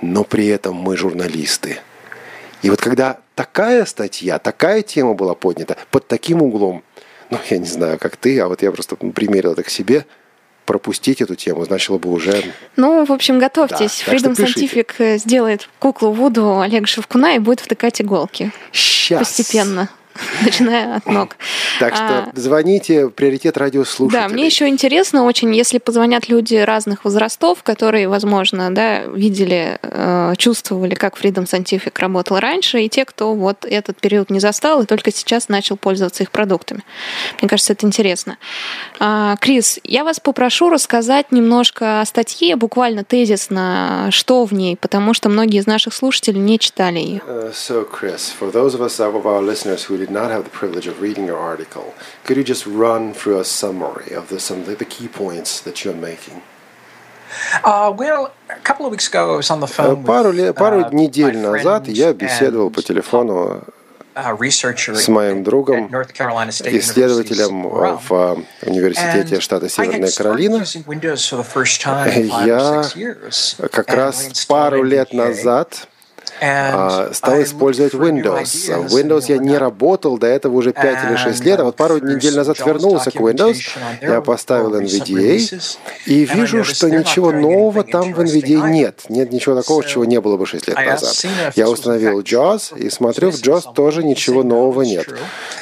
[0.02, 1.80] но при этом мы журналисты.
[2.62, 6.84] И вот когда такая статья, такая тема была поднята под таким углом,
[7.30, 10.06] ну, я не знаю, как ты, а вот я просто примерил это к себе,
[10.66, 12.44] пропустить эту тему значило бы уже...
[12.76, 14.04] Ну, в общем, готовьтесь.
[14.06, 14.36] Да, Freedom.
[14.36, 18.52] Scientific э, сделает куклу Вуду Олега Шевкуна и будет втыкать иголки.
[18.72, 19.20] Сейчас.
[19.20, 19.90] Постепенно.
[20.44, 21.36] Начиная от ног.
[21.80, 24.22] Так что А, звоните, приоритет радиослушателей.
[24.22, 30.34] Да, мне еще интересно очень, если позвонят люди разных возрастов, которые, возможно, да, видели, э,
[30.38, 34.86] чувствовали, как Freedom Scientific работал раньше, и те, кто вот этот период не застал и
[34.86, 36.84] только сейчас начал пользоваться их продуктами.
[37.42, 38.38] Мне кажется, это интересно.
[39.00, 45.14] А, Крис, я вас попрошу рассказать немножко о статье, буквально тезисно, что в ней, потому
[45.14, 47.22] что многие из наших слушателей не читали ее.
[47.28, 50.56] Uh, so, Chris, for those of us of our listeners who did not have the
[50.62, 51.88] privilege of reading your article,
[52.26, 55.76] could you just run through a summary of the some of the key points that
[55.82, 56.38] you're making?
[57.64, 60.54] Uh, well, a couple of weeks ago, I was on the Э, phone Пару, with,
[60.54, 63.64] пару uh, недель назад я беседовал по телефону
[64.16, 67.64] uh, с моим другом, at North Carolina State University, исследователем
[67.98, 70.64] в э, университете штата Северная Каролина.
[70.64, 71.44] the
[72.46, 75.93] Я как раз пару лет назад а,
[76.38, 78.88] стал I использовать Windows.
[78.88, 81.76] В Windows я не not работал до этого уже 5 или 6 лет, а вот
[81.76, 83.58] пару недель назад вернулся к Windows,
[84.02, 89.04] я поставил NVDA и вижу, что ничего нового там в NVDA нет.
[89.10, 91.16] Нет ничего такого, чего не было бы 6 лет назад.
[91.56, 95.08] Я установил JAWS и смотрю, в JAWS тоже ничего нового нет.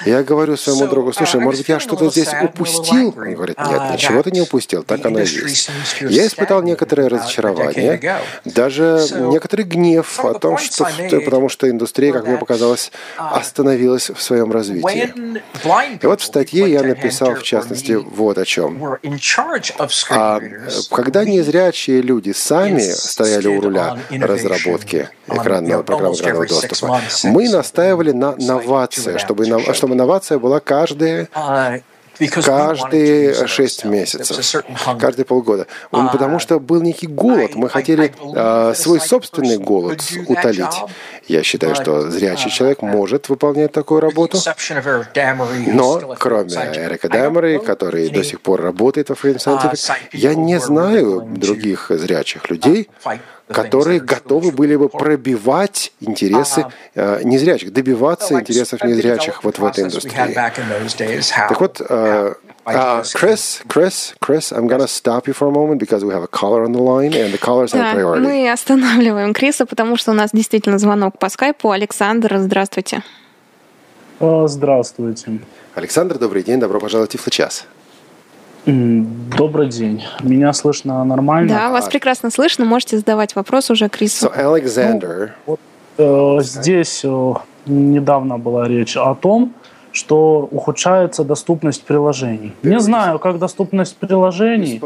[0.05, 3.13] Я говорю своему другу, слушай, может быть, я что-то здесь упустил?
[3.17, 5.69] Он говорит, нет, ничего ты не упустил, так оно и есть.
[6.01, 10.85] Я испытал некоторое разочарование, даже некоторый гнев о том, что
[11.25, 15.13] потому что индустрия, как мне показалось, остановилась в своем развитии.
[16.01, 18.97] И вот в статье я написал, в частности, вот о чем.
[20.09, 20.39] А
[20.91, 28.35] когда незрячие люди сами стояли у руля разработки экранного программы экранного доступа, мы настаивали на
[28.37, 31.29] новации, чтобы, чтобы инновация была каждые
[32.27, 34.35] каждые шесть месяцев,
[34.99, 35.67] каждые полгода.
[35.91, 37.55] Он- Потому что был некий голод.
[37.55, 40.75] Мы хотели а, свой собственный голод утолить.
[41.27, 44.37] Я считаю, что зрячий человек может выполнять такую работу.
[45.73, 46.49] Но кроме
[46.87, 52.49] Эрика Даймера, который до сих пор работает во Freedom Scientific, я не знаю других зрячих
[52.49, 52.89] людей,
[53.47, 60.11] которые готовы были бы пробивать интересы э, незрячих, добиваться интересов незрячих вот в этой индустрии.
[61.49, 62.33] Так вот, э,
[62.65, 66.27] uh, Chris, Chris, Chris, I'm gonna stop you for a moment because we have a
[66.27, 68.19] caller on the line, and the callers are Да, priority.
[68.21, 71.71] мы останавливаем Криса, потому что у нас действительно звонок по скайпу.
[71.71, 73.03] Александр, здравствуйте.
[74.19, 75.39] Здравствуйте.
[75.73, 77.65] Александр, добрый день, добро пожаловать в Тифло-час.
[77.65, 77.67] М,
[78.65, 80.03] Добрый день.
[80.21, 81.49] Меня слышно нормально?
[81.49, 82.63] Да, вас прекрасно слышно.
[82.65, 84.27] Можете задавать вопрос уже Крису.
[84.27, 85.31] So, Alexander,
[85.97, 87.33] Э, Здесь э,
[87.65, 89.53] недавно была речь о том,
[89.91, 92.53] что ухудшается доступность приложений.
[92.63, 94.81] Не знаю, как доступность приложений,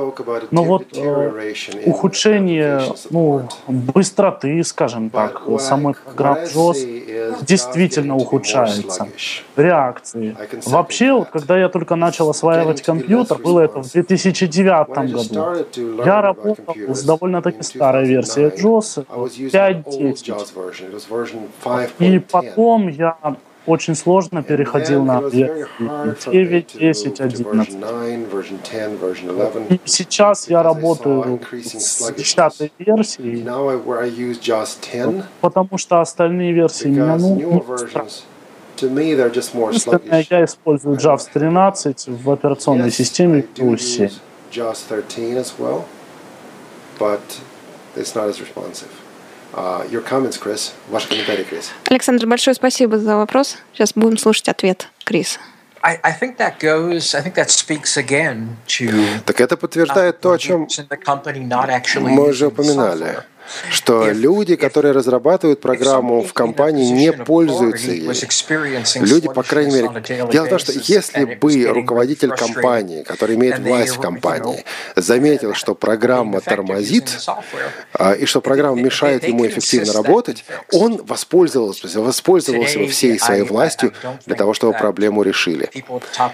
[0.52, 1.54] но вот э,
[1.86, 9.08] ухудшение ну, быстроты, скажем так, самой JOS действительно ухудшается.
[9.56, 10.36] Реакции.
[10.65, 15.65] Вообще, вот, когда я только начал осваивать компьютер, было это в 2009 году,
[16.06, 21.89] я работал с довольно-таки старой версией JOS, 5.10.
[22.00, 23.18] И потом я
[23.65, 25.67] очень сложно переходил на версии
[26.32, 27.75] 9, 10, 11.
[29.69, 35.78] И сейчас я работаю с 10 версией, now I, where I use JAWS 10 потому
[35.78, 37.45] что остальные версии меня ну, не
[40.30, 44.08] я использую JAWS 13 в операционной системе Windows 7.
[44.08, 44.19] use
[44.51, 45.86] JAWS 13 as well,
[46.99, 47.41] but
[47.95, 49.05] it's not as responsive.
[49.56, 50.74] Uh, your comments, Chris.
[50.89, 51.72] Ваши комментарии, Крис.
[51.89, 53.58] Александр, большое спасибо за вопрос.
[53.74, 55.39] Сейчас будем слушать ответ Криса.
[55.82, 57.13] I, think that goes.
[57.13, 60.68] I think that speaks again to Так это подтверждает то, о чем
[62.02, 63.24] мы уже упоминали, software.
[63.70, 68.10] Что люди, которые разрабатывают программу в компании, не пользуются ей.
[68.96, 73.96] Люди, по крайней мере, дело в том, что если бы руководитель компании, который имеет власть
[73.96, 74.64] в компании,
[74.96, 77.10] заметил, что программа тормозит,
[77.94, 83.94] а, и что программа мешает ему эффективно работать, он воспользовался, воспользовался бы всей своей властью
[84.26, 85.70] для того, чтобы проблему решили.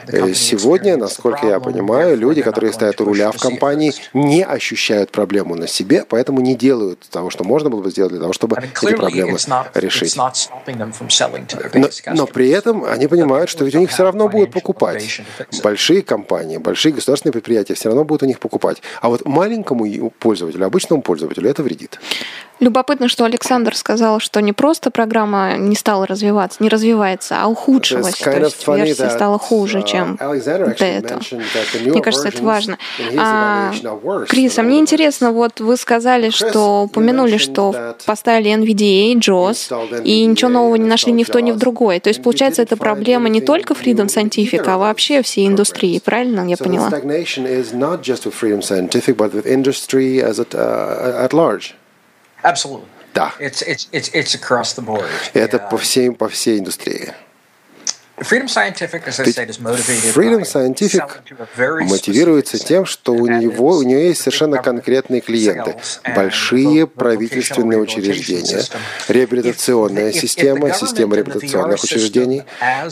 [0.07, 5.55] Э, Сегодня, насколько я понимаю, люди, которые стоят у руля в компании, не ощущают проблему
[5.55, 8.63] на себе, поэтому не делают того, что можно было бы сделать для того, чтобы I
[8.63, 10.15] mean, эти проблемы not, решить.
[10.15, 10.31] Но,
[12.13, 15.21] но при этом они понимают, что ведь у них все равно будут покупать.
[15.63, 18.81] Большие компании, большие государственные предприятия все равно будут у них покупать.
[19.01, 21.99] А вот маленькому пользователю, обычному пользователю это вредит.
[22.61, 28.15] Любопытно, что Александр сказал, что не просто программа не стала развиваться, не развивается, а ухудшилась.
[28.17, 31.19] То есть версия стала хуже, uh, чем до этого.
[31.83, 32.77] Мне кажется, это важно.
[33.17, 33.73] А,
[34.27, 40.49] Крис, а мне интересно, вот вы сказали, что упомянули, что поставили NVDA, JAWS, и ничего
[40.49, 41.99] нового не нашли ни в то, ни в другое.
[41.99, 46.57] То есть, получается, это проблема не только Freedom Scientific, а вообще всей индустрии, правильно я
[46.57, 46.89] поняла?
[50.55, 51.29] uh.
[53.13, 53.33] Да.
[53.39, 55.05] It's, it's, it's, it's across the board.
[55.33, 57.13] И это по всей, по всей индустрии.
[60.13, 65.75] Freedom Scientific, мотивируется тем, что у него у нее есть совершенно конкретные клиенты,
[66.15, 68.63] большие правительственные учреждения,
[69.07, 72.43] реабилитационная система, система реабилитационных учреждений.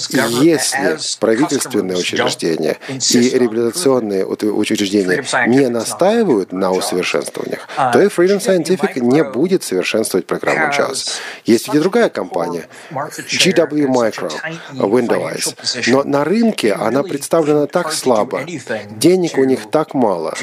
[0.10, 9.00] И если правительственные учреждения и реабилитационные учреждения не настаивают на усовершенствованиях, то и Freedom Scientific
[9.00, 11.20] не будет совершенствовать программу JAWS.
[11.46, 14.32] Есть ведь и другая компания, GW Micro,
[14.74, 15.19] Windows.
[15.88, 18.42] Но на рынке она представлена так слабо,
[18.90, 20.36] денег у них так мало,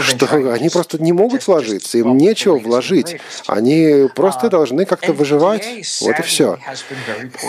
[0.00, 3.16] что они просто не могут вложиться, им нечего вложить.
[3.46, 5.66] Они просто должны как-то выживать.
[6.00, 6.58] Вот и все.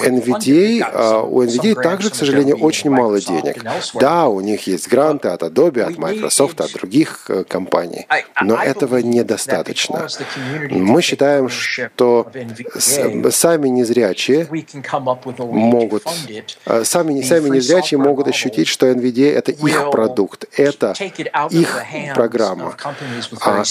[0.05, 3.63] NVDA, а, у NVDA также, к сожалению, очень мало денег.
[3.95, 8.07] Да, у них есть гранты от Adobe, от Microsoft, от других э, компаний,
[8.41, 10.07] но этого недостаточно.
[10.69, 12.31] Мы считаем, что
[13.29, 14.47] сами незрячие
[15.37, 16.03] могут,
[16.83, 20.93] сами, сами незрячие могут ощутить, что NVDA— это их продукт, это
[21.49, 22.75] их программа.
[23.41, 23.63] А,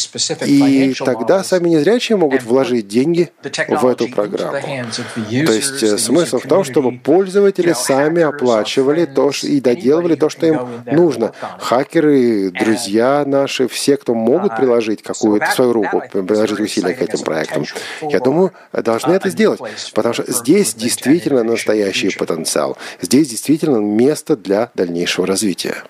[0.44, 3.30] и тогда сами незрячие могут вложить деньги
[3.68, 4.52] в эту программу.
[4.52, 10.46] То есть э, смысл в том, чтобы пользователи сами оплачивали то и доделывали то, что
[10.46, 11.32] им нужно.
[11.58, 17.64] Хакеры, друзья наши, все, кто могут приложить какую-то свою руку, приложить усилия к этим проектам,
[18.02, 19.60] я думаю, должны это сделать.
[19.94, 22.65] Потому что здесь действительно настоящий потенциал.
[23.00, 25.84] Здесь действительно место для дальнейшего развития.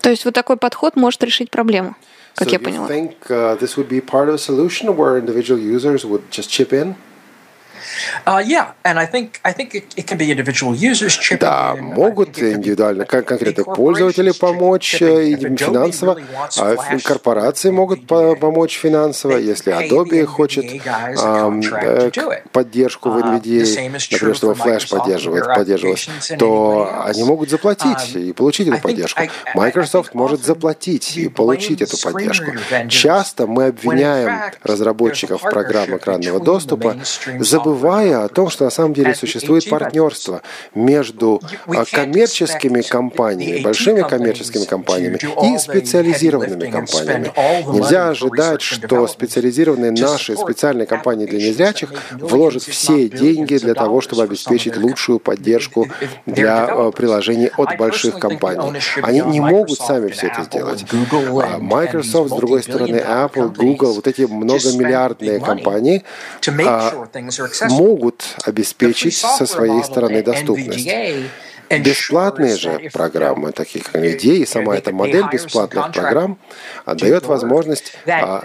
[0.00, 1.96] То есть вот такой подход может решить проблему,
[2.34, 2.88] как so я поняла.
[2.88, 3.58] Think, uh,
[11.40, 16.20] Да, могут индивидуально конкретные пользователи помочь финансово,
[16.58, 20.64] а корпорации могут помочь финансово, если Adobe хочет
[22.52, 28.80] поддержку в NVIDIA, например, чтобы Flash поддерживает, поддерживалось, то они могут заплатить и получить эту
[28.80, 29.22] поддержку.
[29.54, 32.52] Microsoft может заплатить и получить эту поддержку.
[32.88, 36.96] Часто мы обвиняем разработчиков программ экранного доступа,
[37.38, 40.42] забывая о том, что на самом деле существует партнерство
[40.74, 47.32] между а, коммерческими компаниями, большими коммерческими компаниями и специализированными компаниями.
[47.72, 54.22] Нельзя ожидать, что специализированные наши специальные компании для незрячих вложат все деньги для того, чтобы
[54.22, 55.88] обеспечить лучшую поддержку
[56.26, 58.80] для а, приложений от больших компаний.
[59.02, 60.84] Они не могут сами все это сделать.
[61.12, 66.04] А Microsoft, с другой стороны, Apple, Google, вот эти многомиллиардные компании
[67.70, 70.88] могут обеспечить со своей стороны доступность.
[71.70, 76.36] Бесплатные же программы, такие как NVIDIA, и сама эта модель бесплатных программ
[76.84, 78.42] дает возможность а,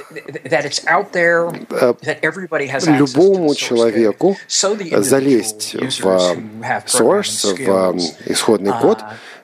[2.85, 6.37] любому человеку залезть в
[6.85, 8.99] source, в исходный код,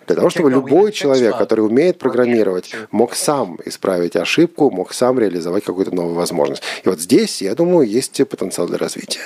[0.05, 5.63] для того, чтобы любой человек, который умеет программировать, мог сам исправить ошибку, мог сам реализовать
[5.63, 6.63] какую-то новую возможность.
[6.83, 9.21] И вот здесь, я думаю, есть потенциал для развития.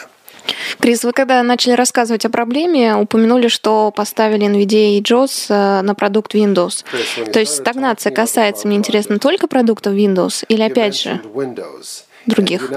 [0.79, 5.95] Крис, вы когда начали рассказывать о проблеме, упомянули, что поставили NVIDIA и JOS э, на
[5.95, 6.83] продукт Windows.
[7.31, 11.21] То есть стагнация касается, мне интересно, только продуктов Windows или опять же
[12.25, 12.69] других?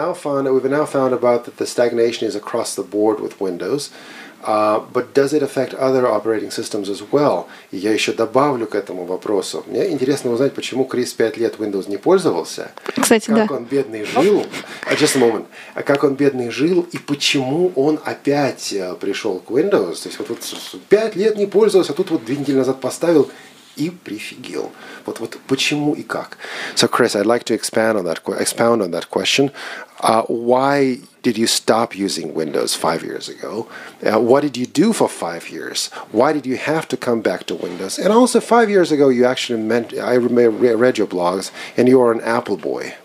[4.49, 7.49] Uh, but does it affect other operating systems as well?
[7.71, 9.63] И я еще добавлю к этому вопросу.
[9.67, 12.71] Мне интересно узнать, почему Крис пять лет Windows не пользовался.
[12.99, 13.55] Кстати, как да.
[13.55, 14.47] он бедный жил.
[14.87, 15.45] Uh, just a moment.
[15.75, 20.03] Как он бедный жил и почему он опять пришел к Windows.
[20.03, 23.31] То есть вот, вот лет не пользовался, а тут вот две недели назад поставил
[23.78, 24.72] и прифигел.
[25.06, 26.38] Вот, вот почему и как.
[26.76, 29.52] So, Chris, I'd like to expand on that, expound on that question.
[30.00, 33.68] Uh, why did you stop using Windows five years ago?
[34.06, 35.90] Uh, what did you do for five years?
[36.12, 37.98] Why did you have to come back to Windows?
[37.98, 42.12] And also, five years ago, you actually meant, I read your blogs, and you are
[42.12, 42.96] an Apple boy.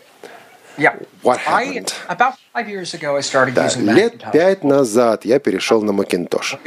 [3.53, 6.57] Да, лет пять назад я перешел на Macintosh.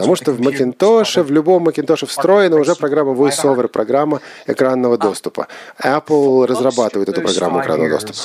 [0.00, 0.40] Потому что в.
[0.40, 5.48] Macintosh, в любом Macintosh встроена уже программа VoiceOver, программа экранного доступа.
[5.82, 8.18] Apple разрабатывает эту программу экранного доступа.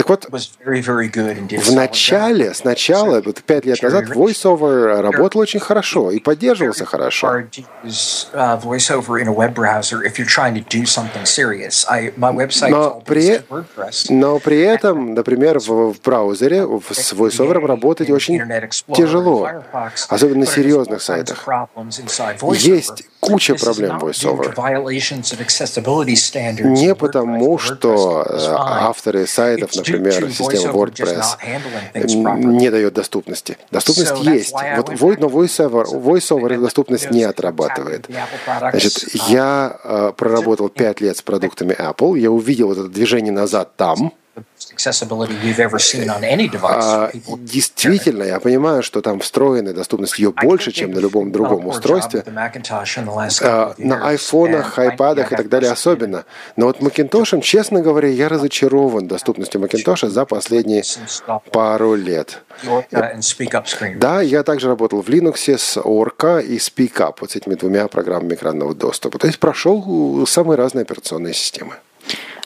[0.00, 6.86] Так вот, в начале, сначала, вот пять лет назад, VoiceOver работал очень хорошо и поддерживался
[6.86, 7.42] хорошо.
[11.86, 13.42] uh, Но при,
[14.08, 18.42] но при этом, например, в, в браузере с VoiceOver работать очень
[18.94, 19.50] тяжело,
[20.08, 21.46] особенно на серьезных сайтах.
[22.54, 24.54] Есть куча проблем VoiceOver.
[26.64, 31.36] Не потому, что э, авторы сайтов, например, системы WordPress
[32.04, 33.58] не дает доступности.
[33.70, 34.54] Доступность есть.
[34.98, 38.08] Вот, но VoiceOver, VoiceOver эту доступность не отрабатывает.
[38.70, 44.12] Значит, я э, проработал 5 лет с продуктами Apple, я увидел это движение назад там,
[47.38, 52.24] действительно, я понимаю, что там встроенная доступность ее больше, чем на любом другом устройстве.
[53.42, 56.24] А, на айфонах, айпадах и так далее особенно.
[56.56, 60.82] Но вот Macintosh, честно говоря, я разочарован доступностью Macintosh за последние
[61.52, 62.42] пару лет.
[63.98, 68.34] Да, я также работал в Linux с Orca и SpeakUp, вот с этими двумя программами
[68.34, 69.18] экранного доступа.
[69.18, 71.74] То есть прошел самые разные операционные системы.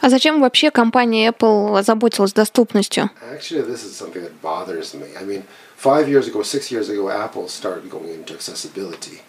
[0.04, 3.08] А зачем вообще компания Apple озаботилась доступностью?
[3.32, 5.06] Actually, this is something that bothers me.
[5.18, 5.44] I mean,
[5.78, 9.22] five years ago, six years ago, Apple started going into accessibility.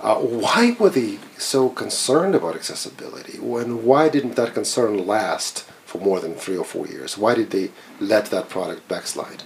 [0.00, 3.38] Uh, why were they so concerned about accessibility?
[3.38, 7.18] When why didn't that concern last for more than three or four years?
[7.18, 7.70] Why did they
[8.00, 9.42] let that product backslide?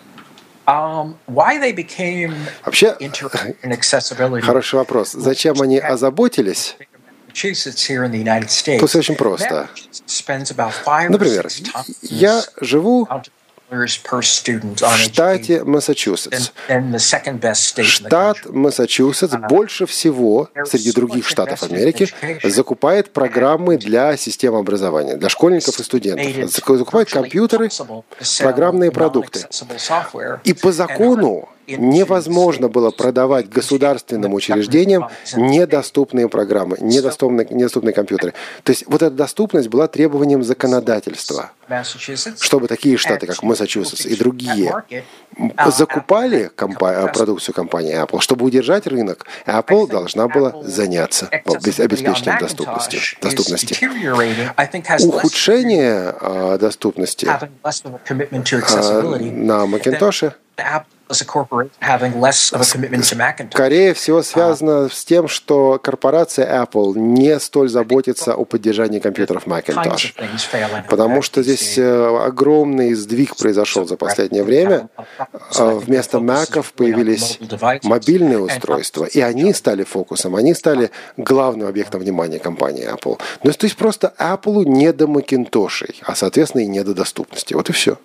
[0.69, 2.97] Um, why they became Вообще,
[3.65, 4.47] accessibility?
[4.47, 5.11] хороший вопрос.
[5.11, 6.77] Зачем они озаботились?
[8.81, 9.69] Тут очень просто.
[11.09, 11.49] Например,
[12.03, 13.09] я живу
[13.71, 13.87] в
[14.97, 16.53] штате Массачусетс.
[17.83, 22.09] Штат Массачусетс больше всего среди других штатов Америки
[22.45, 26.51] закупает программы для системы образования, для школьников и студентов.
[26.51, 27.69] Закупает компьютеры,
[28.39, 29.47] программные продукты.
[30.45, 38.33] И по закону невозможно было продавать государственным учреждениям недоступные программы, недоступные, недоступные компьютеры.
[38.63, 41.51] То есть вот эта доступность была требованием законодательства,
[42.41, 44.73] чтобы такие штаты, как Массачусетс и другие,
[45.67, 48.21] закупали компа- продукцию компании Apple.
[48.21, 52.99] Чтобы удержать рынок, Apple должна была заняться обеспечением доступности.
[53.21, 53.89] доступности.
[55.05, 57.47] Ухудшение э, доступности э,
[59.33, 60.33] на Macintosh
[63.53, 70.15] Скорее всего, связано с тем, что корпорация Apple не столь заботится о поддержании компьютеров Macintosh.
[70.89, 74.89] Потому что здесь э, огромный сдвиг произошел за последнее время.
[75.57, 77.39] А вместо Macов появились
[77.83, 83.19] мобильные устройства, и они стали фокусом, они стали главным объектом внимания компании Apple.
[83.43, 87.55] Ну, то есть просто Apple не до Macintosh, а, соответственно, и не до доступности.
[87.55, 87.99] Вот и все.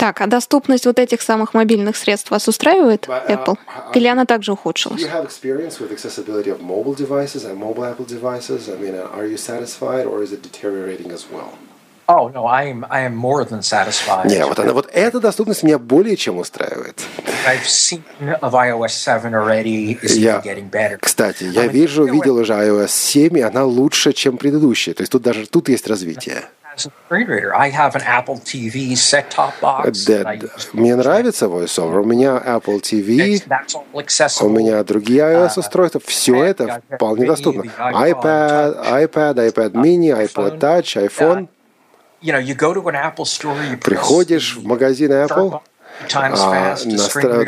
[0.00, 3.58] Так, а доступность вот этих самых мобильных средств вас устраивает, uh, Apple?
[3.92, 5.02] Или она также ухудшилась?
[12.08, 14.26] Oh, no, I am, I am more than satisfied.
[14.26, 16.98] Не, вот, она, вот эта доступность меня более чем устраивает.
[17.46, 18.02] I've seen
[18.40, 19.98] of iOS 7 already.
[20.18, 20.96] Я, getting better.
[20.98, 24.94] Кстати, я вижу, видел уже iOS 7, и она лучше, чем предыдущая.
[24.94, 26.44] То есть тут даже тут есть развитие.
[30.72, 32.00] Мне нравится VoiceOver.
[32.00, 33.42] У меня Apple TV,
[34.42, 36.00] у меня другие iOS-устройства.
[36.04, 37.62] Все это вполне доступно.
[37.62, 41.48] iPad, iPad, iPad mini, iPod Touch, iPhone.
[43.78, 45.60] Приходишь в магазин Apple,
[46.12, 46.76] а,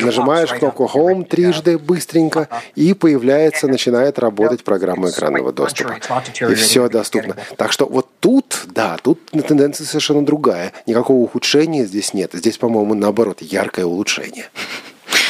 [0.01, 5.97] нажимаешь кнопку Home трижды быстренько, и появляется, начинает работать программа экранного доступа.
[6.41, 7.35] И все доступно.
[7.57, 10.73] Так что вот тут, да, тут тенденция совершенно другая.
[10.85, 12.31] Никакого ухудшения здесь нет.
[12.33, 14.49] Здесь, по-моему, наоборот, яркое улучшение.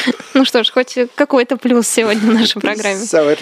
[0.43, 3.03] Ну что ж, хоть какой-то плюс сегодня в нашей программе.
[3.03, 3.35] So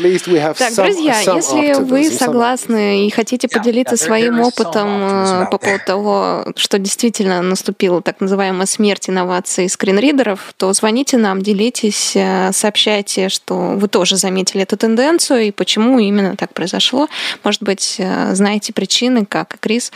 [0.58, 6.46] так, друзья, some если вы согласны и хотите поделиться своим опытом э, по поводу того,
[6.56, 13.56] что действительно наступила так называемая смерть инноваций скринридеров, то звоните нам, делитесь, э, сообщайте, что
[13.56, 17.08] вы тоже заметили эту тенденцию и почему именно так произошло.
[17.44, 19.92] Может быть, э, знаете причины, как и Крис.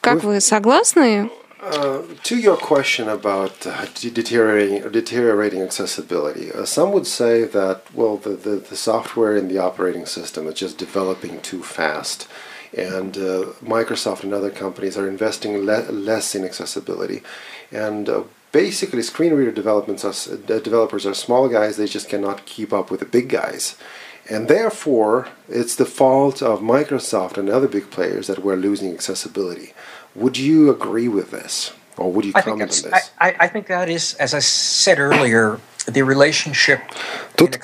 [0.00, 1.30] Как вы согласны?
[1.62, 8.16] Uh, to your question about uh, deteriorating, deteriorating accessibility, uh, some would say that, well,
[8.16, 12.26] the, the, the, software in the operating system is just developing too fast.
[12.76, 17.22] And uh, Microsoft and other companies are investing le- less in accessibility.
[17.70, 22.72] And uh, basically screen reader developments are, developers are small guys they just cannot keep
[22.72, 23.76] up with the big guys
[24.30, 29.72] and therefore it's the fault of microsoft and other big players that we're losing accessibility
[30.14, 31.72] would you agree with this?
[31.96, 33.10] Or would you comment on this?
[33.20, 35.60] I, I think that is as i said earlier
[37.34, 37.58] Тут,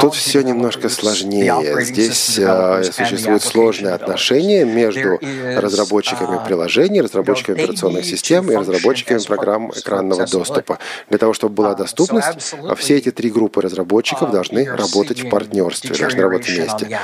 [0.00, 1.84] тут все немножко сложнее.
[1.84, 5.18] Здесь uh, существуют сложные отношения между
[5.56, 10.78] разработчиками uh, приложений, разработчиками операционных систем и разработчиками программ экранного доступа.
[11.08, 15.94] Для того, чтобы была uh, доступность, все эти три группы разработчиков должны работать в партнерстве,
[15.94, 17.00] должны работать вместе.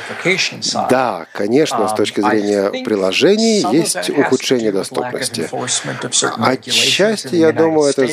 [0.90, 5.48] Да, конечно, с точки um, зрения приложений есть ухудшение доступности.
[6.38, 8.06] Отчасти, я думаю, это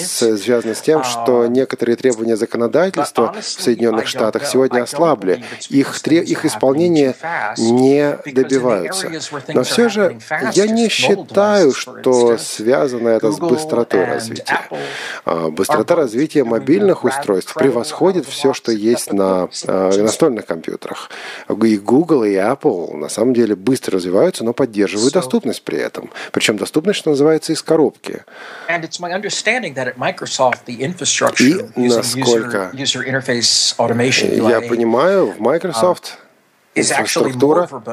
[0.47, 5.43] связано с тем, что некоторые требования законодательства в Соединенных Штатах сегодня ослабли.
[5.69, 7.15] Их, их исполнение
[7.57, 9.11] не добиваются.
[9.49, 10.19] Но все же
[10.53, 14.61] я не считаю, что связано это с быстротой развития.
[15.25, 21.09] А, быстрота развития мобильных устройств превосходит все, что есть на а, настольных компьютерах.
[21.49, 26.09] И Google, и Apple на самом деле быстро развиваются, но поддерживают доступность при этом.
[26.31, 28.23] Причем доступность, что называется, из коробки.
[31.75, 36.17] И насколько я понимаю, в Microsoft
[36.75, 37.83] инфраструктура в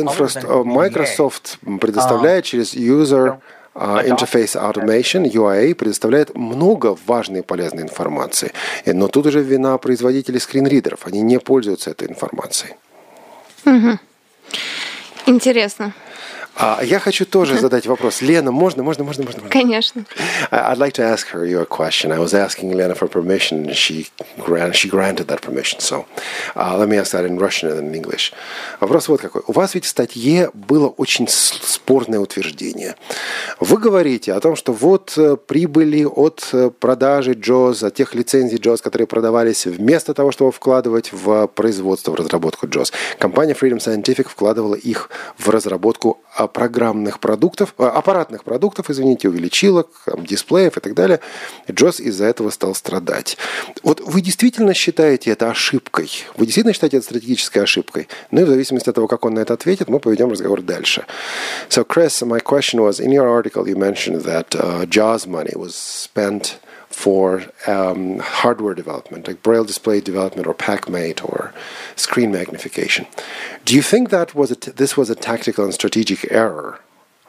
[0.00, 0.28] инфра...
[0.64, 3.38] Microsoft предоставляет через User
[3.74, 8.52] Interface Automation, UIA, предоставляет много важной и полезной информации.
[8.86, 11.06] Но тут уже вина производителей скринридеров.
[11.06, 12.74] Они не пользуются этой информацией.
[13.64, 13.98] Угу.
[15.26, 15.92] Интересно.
[16.56, 18.22] А я хочу тоже задать вопрос.
[18.22, 19.42] Лена, можно, можно, можно, можно?
[19.48, 20.04] Конечно.
[20.50, 22.12] I'd like to ask her your question.
[22.12, 25.80] I was asking Lena for permission, and she grant, she granted that permission.
[25.80, 26.06] So
[26.54, 28.32] uh, let me ask that in Russian and in English.
[28.80, 29.42] Вопрос вот какой.
[29.46, 32.94] У вас ведь в статье было очень спорное утверждение.
[33.60, 38.58] Вы говорите о том, что вот э, прибыли от э, продажи JOS, от тех лицензий
[38.58, 42.92] JOS, которые продавались вместо того, чтобы вкладывать в производство, в разработку JOS.
[43.18, 46.20] Компания Freedom Scientific вкладывала их в разработку
[46.52, 51.20] программных продуктов, э, аппаратных продуктов, извините, увеличилок, дисплеев и так далее.
[51.70, 53.36] Джос из-за этого стал страдать.
[53.82, 56.10] Вот вы действительно считаете это ошибкой?
[56.36, 58.08] Вы действительно считаете это стратегической ошибкой?
[58.30, 61.06] Ну и в зависимости от того, как он на это ответит, мы поведем разговор дальше.
[61.68, 65.74] So, Chris, my question was, in your article you mentioned that uh, JAWS money was
[65.74, 66.58] spent
[66.94, 71.52] for um, hardware development, like braille display development or PackMate or
[71.96, 73.06] screen magnification.
[73.64, 76.80] Do you think that was this was a tactical and strategic error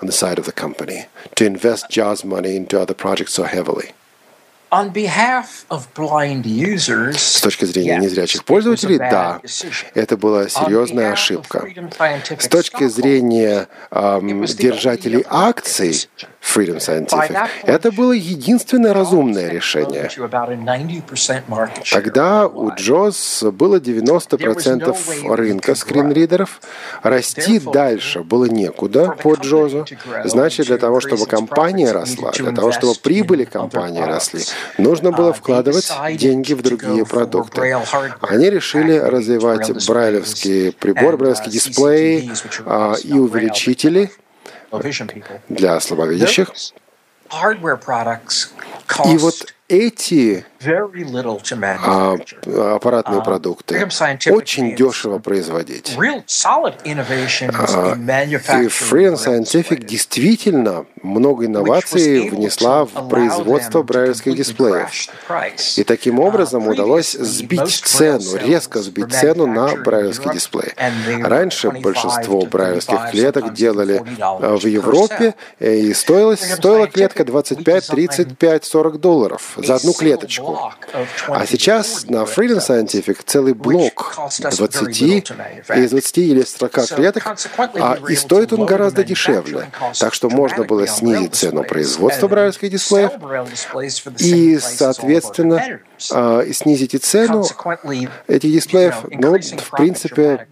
[0.01, 3.91] on the side of the company to invest JAWS money into other projects so heavily?
[7.13, 9.39] С точки зрения незрячих пользователей, да,
[9.93, 11.67] это была серьезная ошибка.
[12.37, 16.09] С точки зрения эм, держателей акций
[16.41, 20.09] Freedom Scientific, это было единственное разумное решение.
[21.91, 26.61] Тогда у JOS было 90% рынка скринридеров.
[27.01, 29.87] Расти дальше было некуда по JOS.
[30.25, 34.43] Значит, для того, чтобы компания росла, для того, чтобы прибыли компании росли,
[34.77, 37.61] нужно было вкладывать деньги в другие продукты.
[38.21, 42.31] Они решили развивать брайлевские приборы, брайлевские дисплеи
[42.65, 44.11] а, и увеличители
[45.49, 46.51] для слабовидящих.
[49.05, 50.45] И вот эти
[51.83, 52.15] а,
[52.75, 53.83] аппаратные продукты
[54.29, 55.95] очень дешево производить.
[55.97, 56.93] А, и
[58.67, 64.89] Freedom Scientific действительно много инноваций внесла в производство брайлевских дисплеев.
[65.77, 70.73] И таким образом удалось сбить цену, резко сбить цену на брайлевский дисплей.
[71.21, 79.57] Раньше большинство брайлевских клеток делали в Европе, и стоила, стоила клетка 25, 35, 40 долларов
[79.57, 80.71] за одну клеточку.
[81.27, 87.23] А сейчас на Freedom Scientific целый блок 20, из 20 или 40 клеток,
[87.57, 89.69] а, и стоит он гораздо дешевле.
[89.99, 93.11] Так что можно было снизить цену производства брайлевских дисплеев
[94.19, 95.79] и, соответственно,
[96.11, 97.45] а, снизить и цену
[98.27, 100.47] этих дисплеев, но, в принципе,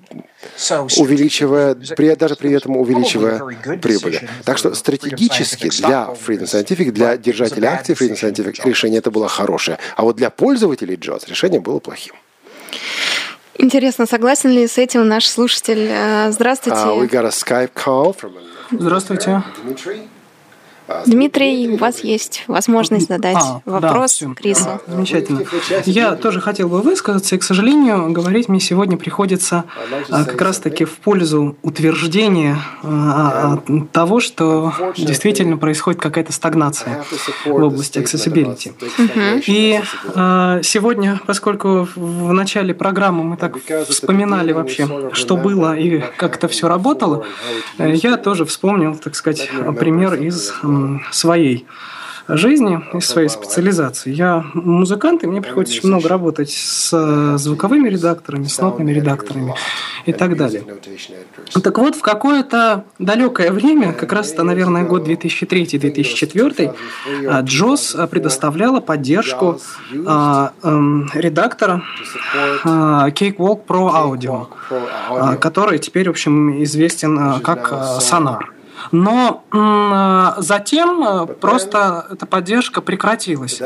[0.98, 3.40] увеличивая, при, даже при этом увеличивая
[3.82, 4.28] прибыли.
[4.46, 9.80] Так что стратегически для Freedom Scientific, для держателей акций Freedom Scientific решение это было хорошее.
[9.96, 12.14] А вот для пользователей JOS решение было плохим.
[13.56, 16.32] Интересно, согласен ли с этим наш слушатель?
[16.32, 16.80] Здравствуйте.
[16.80, 18.34] Uh, we got a Skype call from
[18.72, 19.44] Здравствуйте.
[19.64, 20.08] Дмитрий,
[21.74, 24.82] у вас есть возможность задать а, вопрос да, Крису.
[24.88, 25.44] Замечательно.
[25.86, 29.66] Я тоже хотел бы высказаться, и, к сожалению, говорить мне сегодня приходится
[30.10, 33.60] а, как раз-таки в пользу утверждения а,
[33.92, 37.04] того, что действительно происходит какая-то стагнация
[37.46, 38.74] в области accessibility.
[39.48, 39.82] И
[40.64, 46.68] сегодня, поскольку в начале программы мы так вспоминали вообще, что было и как это все
[46.68, 47.26] работало,
[47.78, 50.54] я тоже вспомнил, так сказать, пример из
[51.12, 51.66] своей
[52.28, 54.14] жизни и своей специализации.
[54.14, 59.56] Я музыкант, и мне приходится очень много работать с звуковыми редакторами, с нотными редакторами
[60.06, 60.64] и так далее.
[61.62, 66.76] Так вот, в какое-то далекое время, как раз это, наверное, год 2003-2004,
[67.44, 69.60] Джос предоставляла поддержку
[70.06, 71.84] а, эм, редактора
[72.64, 74.48] а, Cakewalk Pro Audio,
[75.10, 78.53] а, который теперь, в общем, известен как Sonar.
[78.92, 79.44] Но
[80.38, 83.62] затем э, просто эта поддержка прекратилась.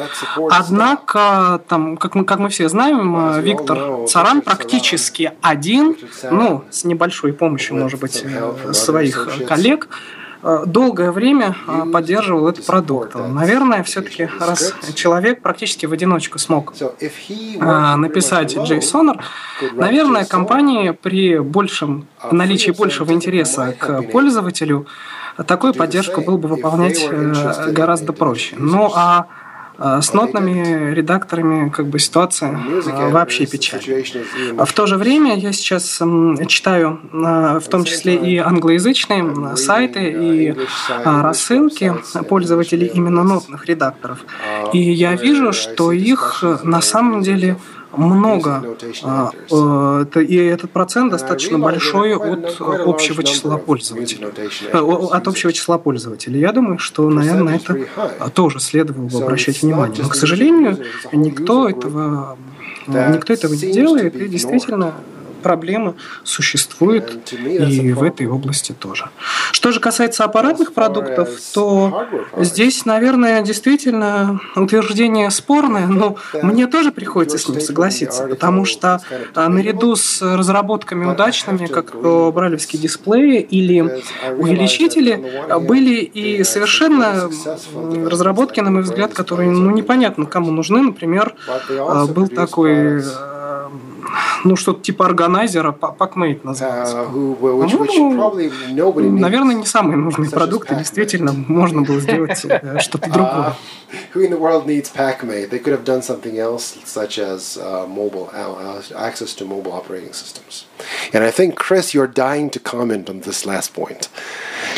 [0.50, 5.96] Однако, там, как, мы, как мы все знаем, э, Виктор Царан практически один,
[6.30, 10.17] ну, с небольшой помощью, может быть, э, своих коллег, Э,
[10.66, 13.16] долгое время э, поддерживал этот продукт.
[13.16, 19.20] Наверное, все-таки раз человек практически в одиночку смог э, написать JSON,
[19.74, 24.88] наверное, компании при большем наличии большего интереса к пользователю
[25.46, 27.08] такую поддержку было бы выполнять
[27.72, 28.56] гораздо проще.
[28.58, 29.28] Ну а
[29.78, 34.04] с нотными редакторами как бы ситуация а, вообще печальная.
[34.58, 36.02] А в то же время я сейчас
[36.48, 40.56] читаю в том числе и англоязычные сайты и
[41.04, 41.94] рассылки
[42.28, 44.20] пользователей именно нотных редакторов.
[44.74, 47.58] И я вижу, что их на самом деле
[47.96, 49.32] много, а,
[50.14, 54.28] э, и этот процент достаточно большой от общего числа пользователей.
[54.72, 56.40] Э, от общего числа пользователей.
[56.40, 60.04] Я думаю, что, наверное, на это тоже следовало бы обращать внимание.
[60.04, 60.78] Но, к сожалению,
[61.12, 62.38] никто этого,
[62.88, 64.94] никто этого не делает, и действительно
[65.38, 69.10] проблема существует и в этой области тоже.
[69.52, 72.08] Что же касается аппаратных продуктов, то
[72.38, 79.02] здесь, наверное, действительно утверждение спорное, но мне тоже приходится с ним согласиться, потому что
[79.36, 84.04] а, наряду с разработками удачными, как бралевские дисплеи или
[84.38, 87.30] увеличители, были и совершенно
[88.06, 90.82] разработки, на мой взгляд, которые ну, непонятно кому нужны.
[90.82, 93.04] Например, а, был такой
[94.44, 96.98] ну, что-то типа органайзера, PackMate называется.
[96.98, 103.56] Uh, наверное, не самые нужные продукты, действительно, можно было сделать э, что-то другое.
[104.14, 105.50] Who in the world needs PackMate?
[105.50, 110.12] They could have done something else, such as uh, mobile uh, access to mobile operating
[110.12, 110.66] systems.
[111.14, 114.10] And I think, Chris, you're dying to comment on this last point.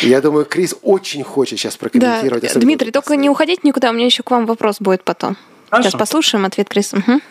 [0.02, 2.54] Я думаю, Крис очень хочет сейчас прокомментировать.
[2.54, 2.60] Да.
[2.60, 5.38] Дмитрий, только не уходите никуда, у меня еще к вам вопрос будет потом.
[5.70, 5.90] Хорошо.
[5.90, 6.98] Сейчас послушаем ответ Криса.
[6.98, 7.22] Угу.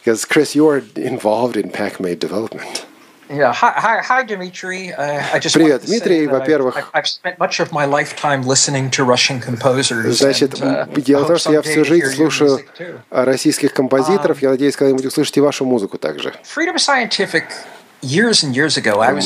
[0.00, 2.86] Because Chris, you are involved in PackMate development.
[3.28, 3.52] Yeah.
[3.52, 4.92] Hi, hi, hi Dmitry.
[4.92, 6.28] Uh, I just Привет, Дмитрий.
[6.28, 10.18] Во-первых, I've, I've spent much of my lifetime listening to Russian composers.
[10.18, 12.60] Значит, and, uh, дело в том, что я всю жизнь слушаю
[13.10, 14.42] российских композиторов.
[14.42, 16.34] Я надеюсь, когда-нибудь услышите вашу музыку также.
[16.44, 17.44] Freedom Scientific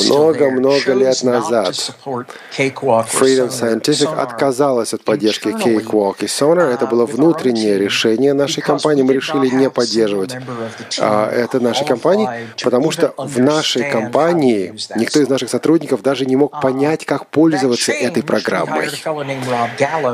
[0.06, 6.74] много-много лет назад Freedom Scientific отказалась от поддержки Cakewalk и Sonar.
[6.74, 9.04] Это было внутреннее решение нашей компании.
[9.04, 10.36] Мы решили не поддерживать
[11.00, 12.30] а, это нашей компании,
[12.64, 17.92] потому что в нашей компании никто из наших сотрудников даже не мог понять, как пользоваться
[17.92, 18.90] этой программой.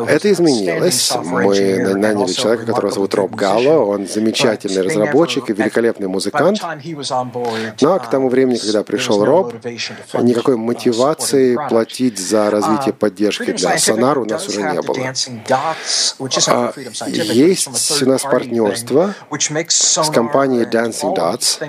[0.07, 1.11] Это изменилось.
[1.23, 3.79] Мы наняли человека, которого зовут Роб Галло.
[3.85, 6.59] Он замечательный разработчик и великолепный музыкант.
[7.81, 9.53] Но к тому времени, времени, когда пришел Роб,
[10.21, 15.13] никакой мотивации платить за развитие поддержки для Sonar у нас уже не было.
[16.47, 16.73] А,
[17.33, 19.13] есть у нас партнерство
[19.67, 21.59] с компанией Dancing Dots,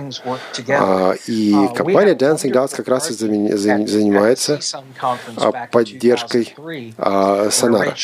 [0.68, 4.60] а, и компания Dancing Dots как раз и занимается
[5.36, 6.54] а, поддержкой
[6.98, 7.94] Sonar.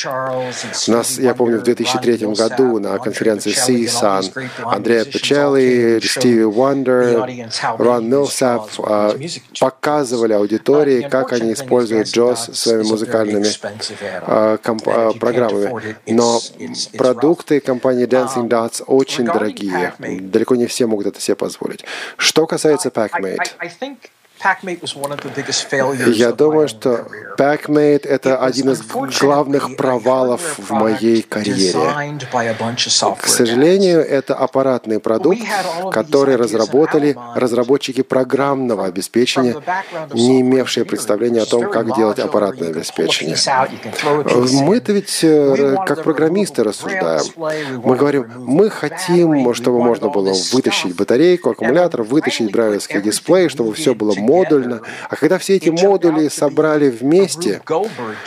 [0.89, 7.29] У нас, я помню, в 2003 году на конференции CSUN Андреа Печелли, Стиви Уандер,
[7.79, 8.68] Рон Милсап, а,
[9.61, 13.47] показывали аудитории, как они используют JOS своими музыкальными
[14.23, 15.97] а, а, программами.
[16.07, 16.41] Но
[16.97, 19.95] продукты компании Dancing Dots очень дорогие.
[19.99, 21.85] Далеко не все могут это себе позволить.
[22.17, 23.51] Что касается PackMate,
[26.15, 27.07] Я думаю, что
[27.39, 28.83] PackMate— это один из
[29.21, 31.79] главных провалов в моей карьере.
[33.21, 35.43] К сожалению, это аппаратный продукт,
[35.93, 39.57] который разработали разработчики программного обеспечения,
[40.13, 43.37] не имевшие представления о том, как делать аппаратное обеспечение.
[44.63, 47.25] Мы-то ведь э, как программисты рассуждаем.
[47.85, 53.95] Мы говорим, мы хотим, чтобы можно было вытащить батарейку, аккумулятор, вытащить брайлевский дисплей, чтобы все
[53.95, 54.81] было модульно.
[55.09, 57.61] А когда все эти модули собрали вместе,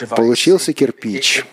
[0.10, 1.45] получился кирпич.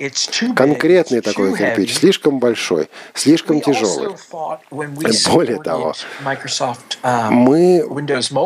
[0.57, 4.15] Конкретный такой кирпич, слишком большой, слишком тяжелый.
[5.31, 5.95] Более того,
[7.31, 7.85] мы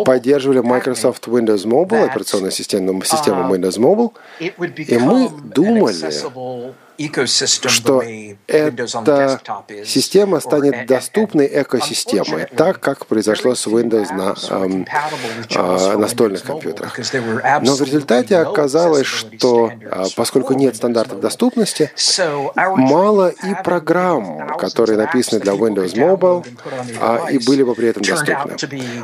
[0.05, 6.13] поддерживали Microsoft Windows Mobile, операционную систему, систему Windows Mobile, и мы думали,
[7.69, 8.03] что
[8.47, 9.41] эта
[9.85, 14.35] система станет доступной экосистемой, так как произошло с Windows на
[15.51, 16.99] э, настольных компьютерах.
[17.63, 21.91] Но в результате оказалось, что э, поскольку нет стандартов доступности,
[22.57, 26.47] мало и программ, которые написаны для Windows Mobile,
[27.01, 28.57] а, и были бы при этом доступны.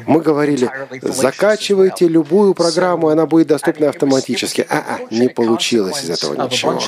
[0.06, 0.70] Мы говорили,
[1.02, 4.66] закачивайте любую программу, и она будет доступна автоматически.
[4.68, 6.78] А, -а не получилось из этого ничего.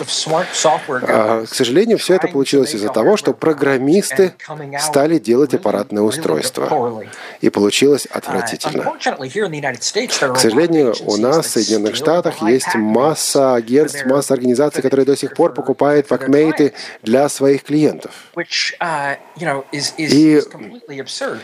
[1.03, 4.35] А, к сожалению, все это получилось из-за того, что программисты
[4.79, 7.03] стали делать аппаратное устройство.
[7.41, 8.85] И получилось отвратительно.
[8.85, 15.35] К сожалению, у нас в Соединенных Штатах есть масса агентств, масса организаций, которые до сих
[15.35, 16.73] пор покупают факмейты
[17.03, 18.13] для своих клиентов.
[19.99, 20.43] И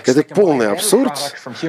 [0.05, 1.13] это полный абсурд,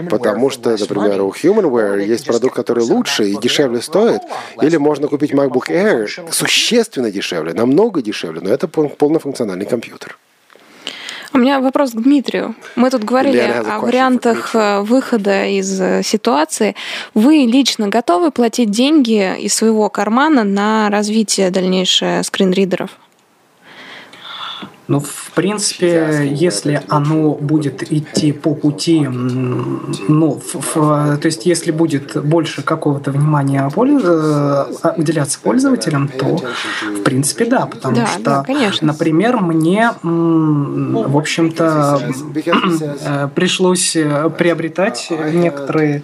[0.10, 4.22] потому что, например, у Humanware есть продукт, который лучше и дешевле стоит,
[4.62, 7.66] или можно купить MacBook Air существенно дешевле, намного
[8.01, 10.18] дешевле, но это полнофункциональный компьютер.
[11.34, 12.55] У меня вопрос к Дмитрию.
[12.76, 16.76] Мы тут говорили о вариантах э, выхода из э, ситуации.
[17.13, 22.91] Вы лично готовы платить деньги из своего кармана на развитие дальнейшее скринридеров?
[24.88, 31.72] Ну, в принципе, если оно будет идти по пути, ну, в, в, то есть если
[31.72, 38.46] будет больше какого-то внимания э, уделяться пользователям, то, в принципе, да, потому да, что, да,
[38.82, 42.02] например, мне, в общем-то,
[42.46, 43.92] э, пришлось
[44.38, 46.04] приобретать некоторые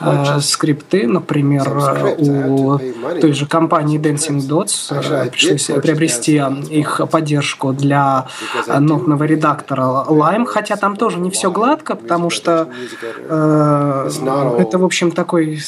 [0.00, 1.68] э, скрипты, например,
[2.16, 2.78] у
[3.20, 8.21] той же компании Dancing Dots пришлось приобрести их поддержку для
[8.66, 12.68] нотного редактора Lime, хотя там тоже не все гладко, потому что
[13.16, 14.10] э,
[14.58, 15.60] это, в общем, такой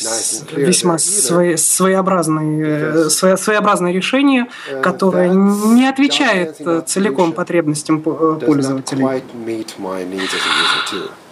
[0.57, 4.47] весьма своеобразный, своеобразное решение,
[4.83, 9.23] которое не отвечает целиком потребностям пользователей.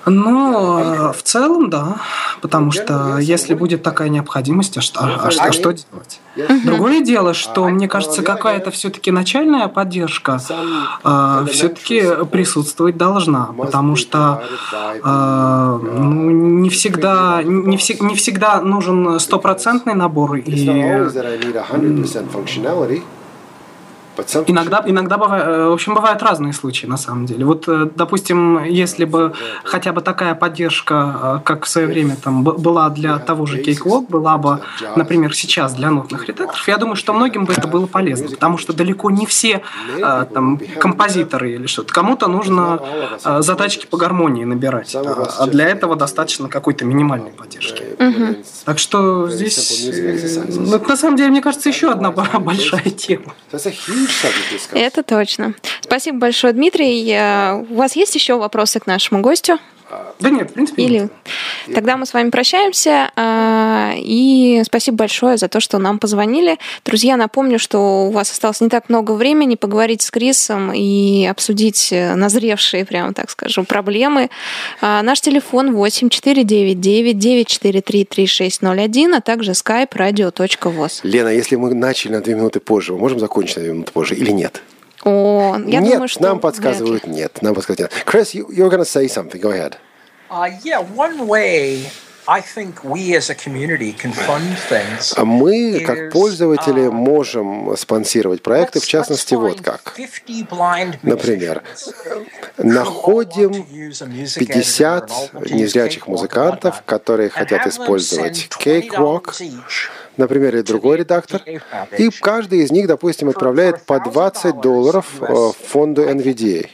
[0.06, 1.96] Но в целом, да.
[2.40, 6.20] Потому что если будет такая необходимость, а что, а что, а что делать?
[6.64, 10.40] Другое дело, что мне кажется, какая-то все-таки начальная поддержка
[11.04, 14.42] э, все-таки присутствовать должна, потому что
[15.04, 20.42] э, ну, не всегда не, всег, не всегда нужен стопроцентный набор и
[24.46, 27.44] Иногда, иногда бывает, э, в общем, бывают разные случаи, на самом деле.
[27.44, 29.32] Вот, э, допустим, если бы
[29.64, 34.08] хотя бы такая поддержка, э, как в свое время там была для того же Cakewalk,
[34.08, 34.60] была бы,
[34.96, 38.72] например, сейчас для нотных редакторов, я думаю, что многим бы это было полезно, потому что
[38.72, 39.62] далеко не все
[40.34, 41.92] там композиторы или что-то.
[41.92, 42.80] Кому-то нужно
[43.40, 47.84] задачки по гармонии набирать, а для этого достаточно какой-то минимальной поддержки.
[47.98, 48.36] Угу.
[48.64, 49.90] Так что здесь,
[50.48, 52.10] ну, на самом деле, мне кажется, еще одна
[52.40, 53.34] большая тема.
[54.72, 55.54] Это точно.
[55.80, 57.10] Спасибо большое, Дмитрий.
[57.10, 59.58] Э, у вас есть еще вопросы к нашему гостю?
[60.20, 60.98] Да нет, в принципе Или...
[61.00, 61.12] Нет.
[61.74, 63.10] Тогда мы с вами прощаемся.
[63.16, 66.58] Э, и спасибо большое за то, что нам позвонили.
[66.84, 71.88] Друзья, напомню, что у вас осталось не так много времени поговорить с Крисом и обсудить
[71.92, 74.30] э, назревшие, прямо так скажу, проблемы.
[74.80, 81.00] Наш телефон 8499 943 3601, а также skype radio.voz.
[81.02, 84.14] Лена, если мы начали на две минуты позже, мы можем закончить на две минуты позже
[84.14, 84.62] или нет?
[85.03, 87.41] О, я нет, думаю, что нам подсказывают нет.
[87.41, 88.03] Нам подсказывают нет.
[88.05, 89.39] Chris, you, you're going to say something.
[89.39, 89.77] Go ahead.
[90.29, 91.89] Uh, yeah, one way
[95.24, 99.94] мы, как пользователи, можем спонсировать проекты, в частности, вот как.
[101.02, 101.62] Например,
[102.58, 105.10] находим 50
[105.50, 109.34] незрячих музыкантов, которые хотят использовать Cakewalk,
[110.16, 111.42] например, или другой редактор,
[111.98, 116.68] и каждый из них, допустим, отправляет по 20 долларов в фонду NVDA.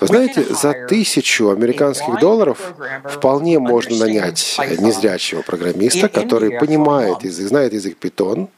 [0.00, 2.74] Вы знаете, за тысячу американских долларов
[3.04, 8.48] вполне можно нанять незрячего программиста, который понимает язык, знает язык Python,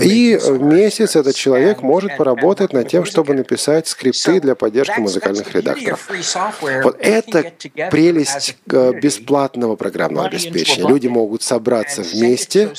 [0.00, 5.52] и в месяц этот человек может поработать над тем, чтобы написать скрипты для поддержки музыкальных
[5.54, 6.08] редакторов.
[6.82, 7.52] Вот это
[7.90, 10.88] прелесть э, бесплатного программного обеспечения.
[10.88, 12.72] Люди могут собраться вместе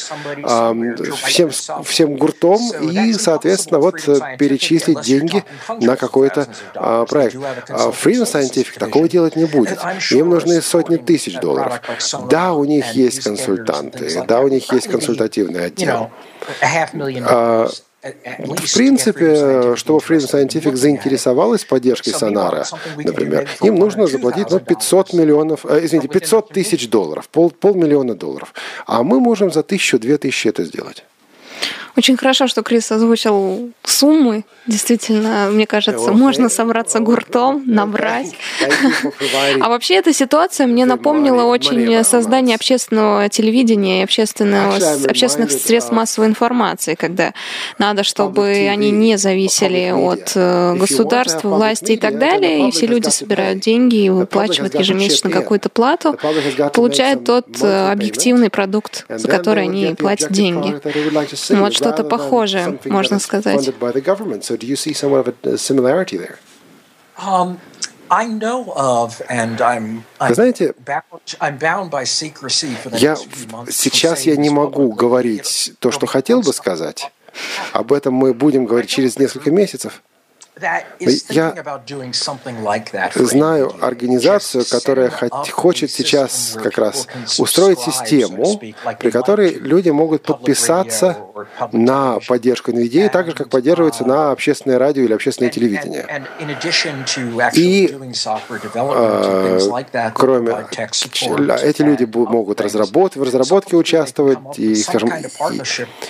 [1.25, 1.49] всем,
[1.83, 3.95] всем гуртом и, соответственно, вот
[4.37, 5.43] перечислить деньги
[5.79, 7.69] на какой-то а, проект.
[7.69, 9.79] А Freedom Scientific такого делать не будет.
[10.11, 11.81] Им нужны сотни тысяч долларов.
[12.29, 16.09] Да, у них есть консультанты, да, у них есть консультативный отдел.
[17.29, 17.69] А,
[18.03, 22.65] в принципе, чтобы Freedom Scientific заинтересовалась поддержкой Сонара,
[22.95, 28.53] например, им нужно заплатить ну, 500 миллионов, э, извините, 500 тысяч долларов, пол, полмиллиона долларов.
[28.85, 31.03] А мы можем за тысячу-две тысячи это сделать.
[31.97, 34.45] Очень хорошо, что Крис озвучил суммы.
[34.67, 38.33] Действительно, мне кажется, можно собраться гуртом, набрать.
[39.59, 44.75] А вообще эта ситуация мне напомнила очень создание общественного телевидения и общественного,
[45.07, 47.33] общественных средств массовой информации, когда
[47.79, 53.09] надо, чтобы они не зависели от э, государства, власти и так далее, и все люди
[53.09, 56.17] собирают деньги и выплачивают ежемесячно какую-то плату,
[56.73, 60.79] получают тот э, объективный продукт, за который они платят деньги.
[61.55, 63.69] Вот что что-то похожее, можно сказать.
[67.19, 67.57] Um,
[70.19, 70.73] Вы знаете,
[72.93, 73.15] я,
[73.69, 77.11] сейчас я не могу говорить то, что хотел бы сказать.
[77.73, 80.01] Об этом мы будем говорить через несколько месяцев.
[81.29, 81.55] Я
[83.15, 85.11] знаю организацию, которая
[85.51, 88.59] хочет сейчас как раз устроить систему,
[88.99, 91.17] при которой люди могут подписаться
[91.71, 96.05] на поддержку NVDA, так же, как поддерживается на общественное радио или общественное телевидение.
[97.53, 97.97] И
[98.73, 100.55] э, кроме
[101.61, 105.11] эти люди могут разработать, в разработке участвовать и, скажем,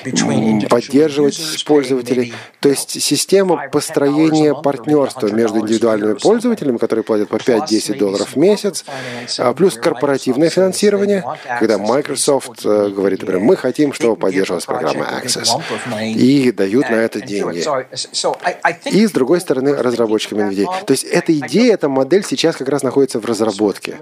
[0.04, 2.34] и поддерживать пользователей.
[2.60, 8.36] То есть система построения создании партнерства между индивидуальными пользователями, которые платят по 5-10 долларов в
[8.36, 8.86] месяц,
[9.38, 11.24] а плюс корпоративное финансирование,
[11.60, 15.50] когда Microsoft э, говорит, например, мы хотим, чтобы поддерживалась программа Access,
[16.14, 17.64] и дают на это деньги.
[18.90, 20.86] И, с другой стороны, разработчиками NVIDIA.
[20.86, 23.98] То есть эта идея, эта модель сейчас как раз находится в разработке.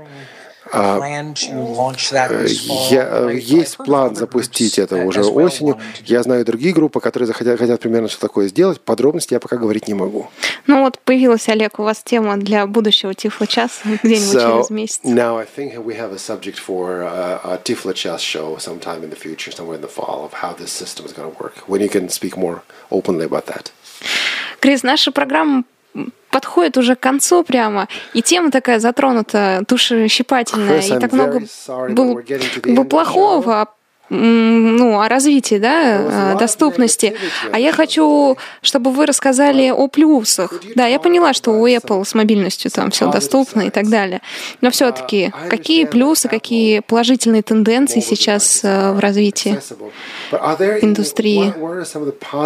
[0.72, 2.48] А, э,
[2.90, 5.80] я, э, есть план запустить это уже осенью.
[6.06, 8.82] Я знаю другие группы, которые захотят, хотят примерно что такое сделать.
[8.82, 10.28] Подробности я пока говорить не могу.
[10.66, 15.00] Ну вот появилась, Олег, у вас тема для будущего Тифло часа где-нибудь so, через месяц.
[15.04, 19.12] Now I think we have a subject for a, a Tiflo Chess show sometime in
[19.12, 21.54] the future, somewhere in the fall, of how this system is going to work.
[21.68, 23.72] When you can speak more openly about that.
[24.60, 25.64] Крис, наша программа
[26.36, 31.44] подходит уже к концу прямо, и тема такая затронута, душещипательная, и так много
[31.90, 32.22] было,
[32.66, 33.70] было плохого,
[34.10, 37.16] ну, о развитии, да, а, доступности.
[37.52, 40.54] А я хочу, чтобы вы рассказали о плюсах.
[40.76, 44.22] Да, я поняла, что у Apple с мобильностью там все доступно и так далее.
[44.62, 49.60] Но все-таки какие плюсы, какие положительные тенденции сейчас э, в развитии
[50.82, 51.54] индустрии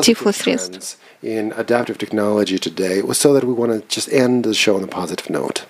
[0.01, 0.97] тифлосредств?
[1.21, 4.87] in adaptive technology today so that we want to just end the show on a
[4.87, 5.65] positive note?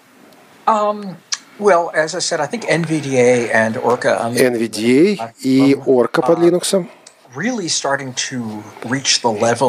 [0.67, 1.17] Um,
[1.58, 6.38] well, as I said, I think NVDA and Orca on the NVDA и Orca под
[6.38, 6.74] Linux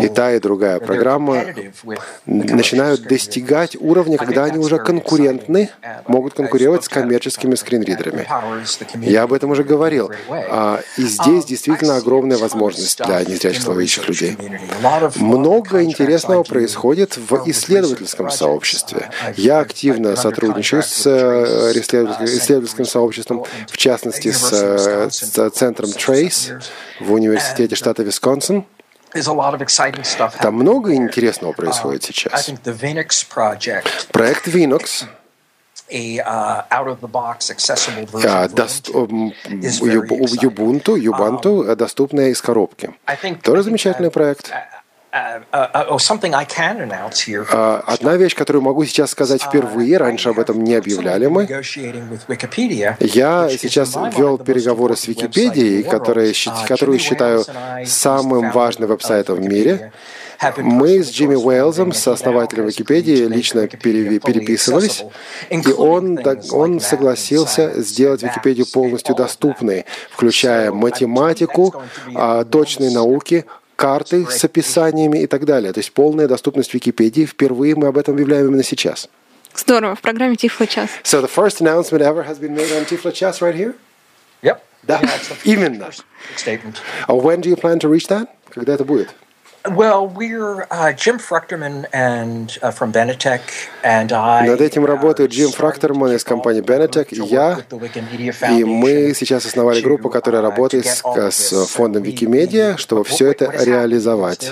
[0.03, 1.45] И та, и другая программа
[2.25, 5.69] начинают достигать уровня, когда они уже конкурентны,
[6.07, 8.27] могут конкурировать с коммерческими скринридерами.
[8.95, 10.11] Я об этом уже говорил.
[10.31, 14.39] А, и здесь действительно огромная возможность для незрячих словоящих людей.
[15.17, 19.11] Много интересного происходит в исследовательском сообществе.
[19.37, 24.51] Я активно сотрудничаю с э, исследовательским сообществом, в частности с,
[25.11, 26.61] с центром Trace
[27.01, 28.65] в университете университете штата Висконсин.
[30.41, 32.49] Там много интересного происходит сейчас.
[34.13, 35.05] Проект Vinox
[40.45, 42.95] Ubuntu, Ubuntu доступная из коробки.
[43.43, 44.53] Тоже замечательный проект.
[45.13, 45.99] Uh, uh, uh,
[47.53, 51.49] а, одна вещь, которую могу сейчас сказать впервые, раньше об этом не объявляли мы.
[53.01, 56.33] Я сейчас вел переговоры с Википедией, которые,
[56.69, 57.45] которую считаю
[57.87, 59.93] самым важным веб-сайтом в мире.
[60.57, 65.05] Мы с Джимми Уэллзом, с основателем Википедии, лично переписывались,
[65.51, 66.21] и он,
[66.53, 71.83] он согласился сделать Википедию полностью доступной, включая математику,
[72.15, 73.45] а, точные науки,
[73.81, 75.73] карты с описаниями и так далее.
[75.73, 77.25] То есть полная доступность Википедии.
[77.25, 79.09] Впервые мы об этом объявляем именно сейчас.
[79.57, 80.91] Здорово, в программе Тифло час.
[81.03, 83.75] So the first announcement ever has been made on Tiflo Chas right here?
[84.43, 84.61] Yep.
[84.83, 85.01] Да,
[85.45, 85.91] именно.
[86.37, 86.77] Statement.
[87.09, 88.29] Uh, When do you plan to reach that?
[88.51, 89.09] Когда это будет?
[89.69, 93.43] Well, we're uh, Jim Fruchterman and uh, from Benetech
[93.85, 94.47] and I.
[94.47, 97.61] Над этим работают Джим Фрактерман из компании Benetech и я.
[98.57, 104.51] И мы сейчас основали группу, которая работает с, с фондом Wikimedia, чтобы все это реализовать.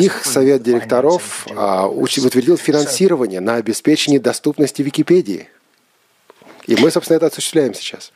[0.00, 5.48] Их совет директоров а, утвердил финансирование на обеспечение доступности Википедии.
[6.66, 8.12] И мы, собственно, это осуществляем сейчас.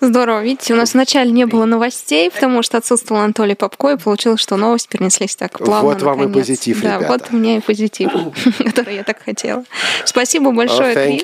[0.00, 0.42] Здорово.
[0.42, 4.56] Видите, у нас вначале не было новостей, потому что отсутствовал Анатолий Попко, и получилось, что
[4.56, 5.90] новости перенеслись так плавно.
[5.90, 6.46] Вот вам и наконец.
[6.46, 7.12] позитив, Да, ребята.
[7.12, 8.10] вот у меня и позитив,
[8.64, 9.64] который я так хотела.
[10.04, 11.18] Спасибо большое, Oh,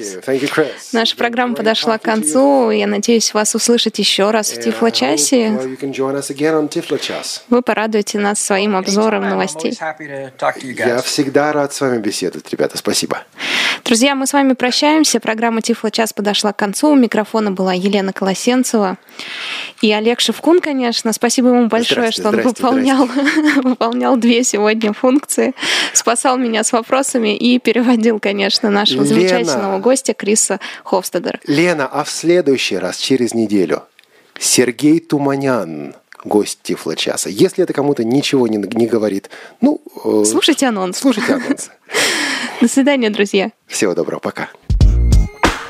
[0.47, 0.93] Крис.
[0.93, 2.71] Наша программа подошла к концу.
[2.71, 5.49] Я надеюсь вас услышать еще раз в Тифло-часе.
[5.57, 7.41] Well, you can join us again on Tiflo Chas.
[7.49, 9.77] Вы порадуете нас своим обзором новостей.
[9.79, 12.77] Я всегда рад с вами беседовать, ребята.
[12.77, 13.23] Спасибо.
[13.85, 15.21] Друзья, мы с вами прощаемся.
[15.21, 16.91] Программа Тифло час подошла к концу.
[16.91, 18.13] У микрофона была Елена
[18.67, 18.99] Колосенцева
[19.83, 21.13] и Олег Шевкун, конечно.
[21.13, 23.07] Спасибо ему большое, Здрасте, что он здрасте, выполнял,
[23.63, 25.55] выполнял две сегодня функции.
[25.93, 29.15] Спасал меня с вопросами и переводил, конечно, нашего Лена.
[29.15, 31.39] замечательного гостя Криса Ховстедера.
[31.47, 33.83] Лена, а в следующий раз, через неделю,
[34.39, 35.95] Сергей Туманян,
[36.25, 37.29] гость Тифла часа.
[37.29, 39.81] Если это кому-то ничего не, не говорит, ну...
[40.05, 40.99] э, Слушайте анонс.
[40.99, 41.71] Слушайте анонс.
[42.61, 43.51] До свидания, друзья.
[43.67, 44.49] Всего доброго, пока.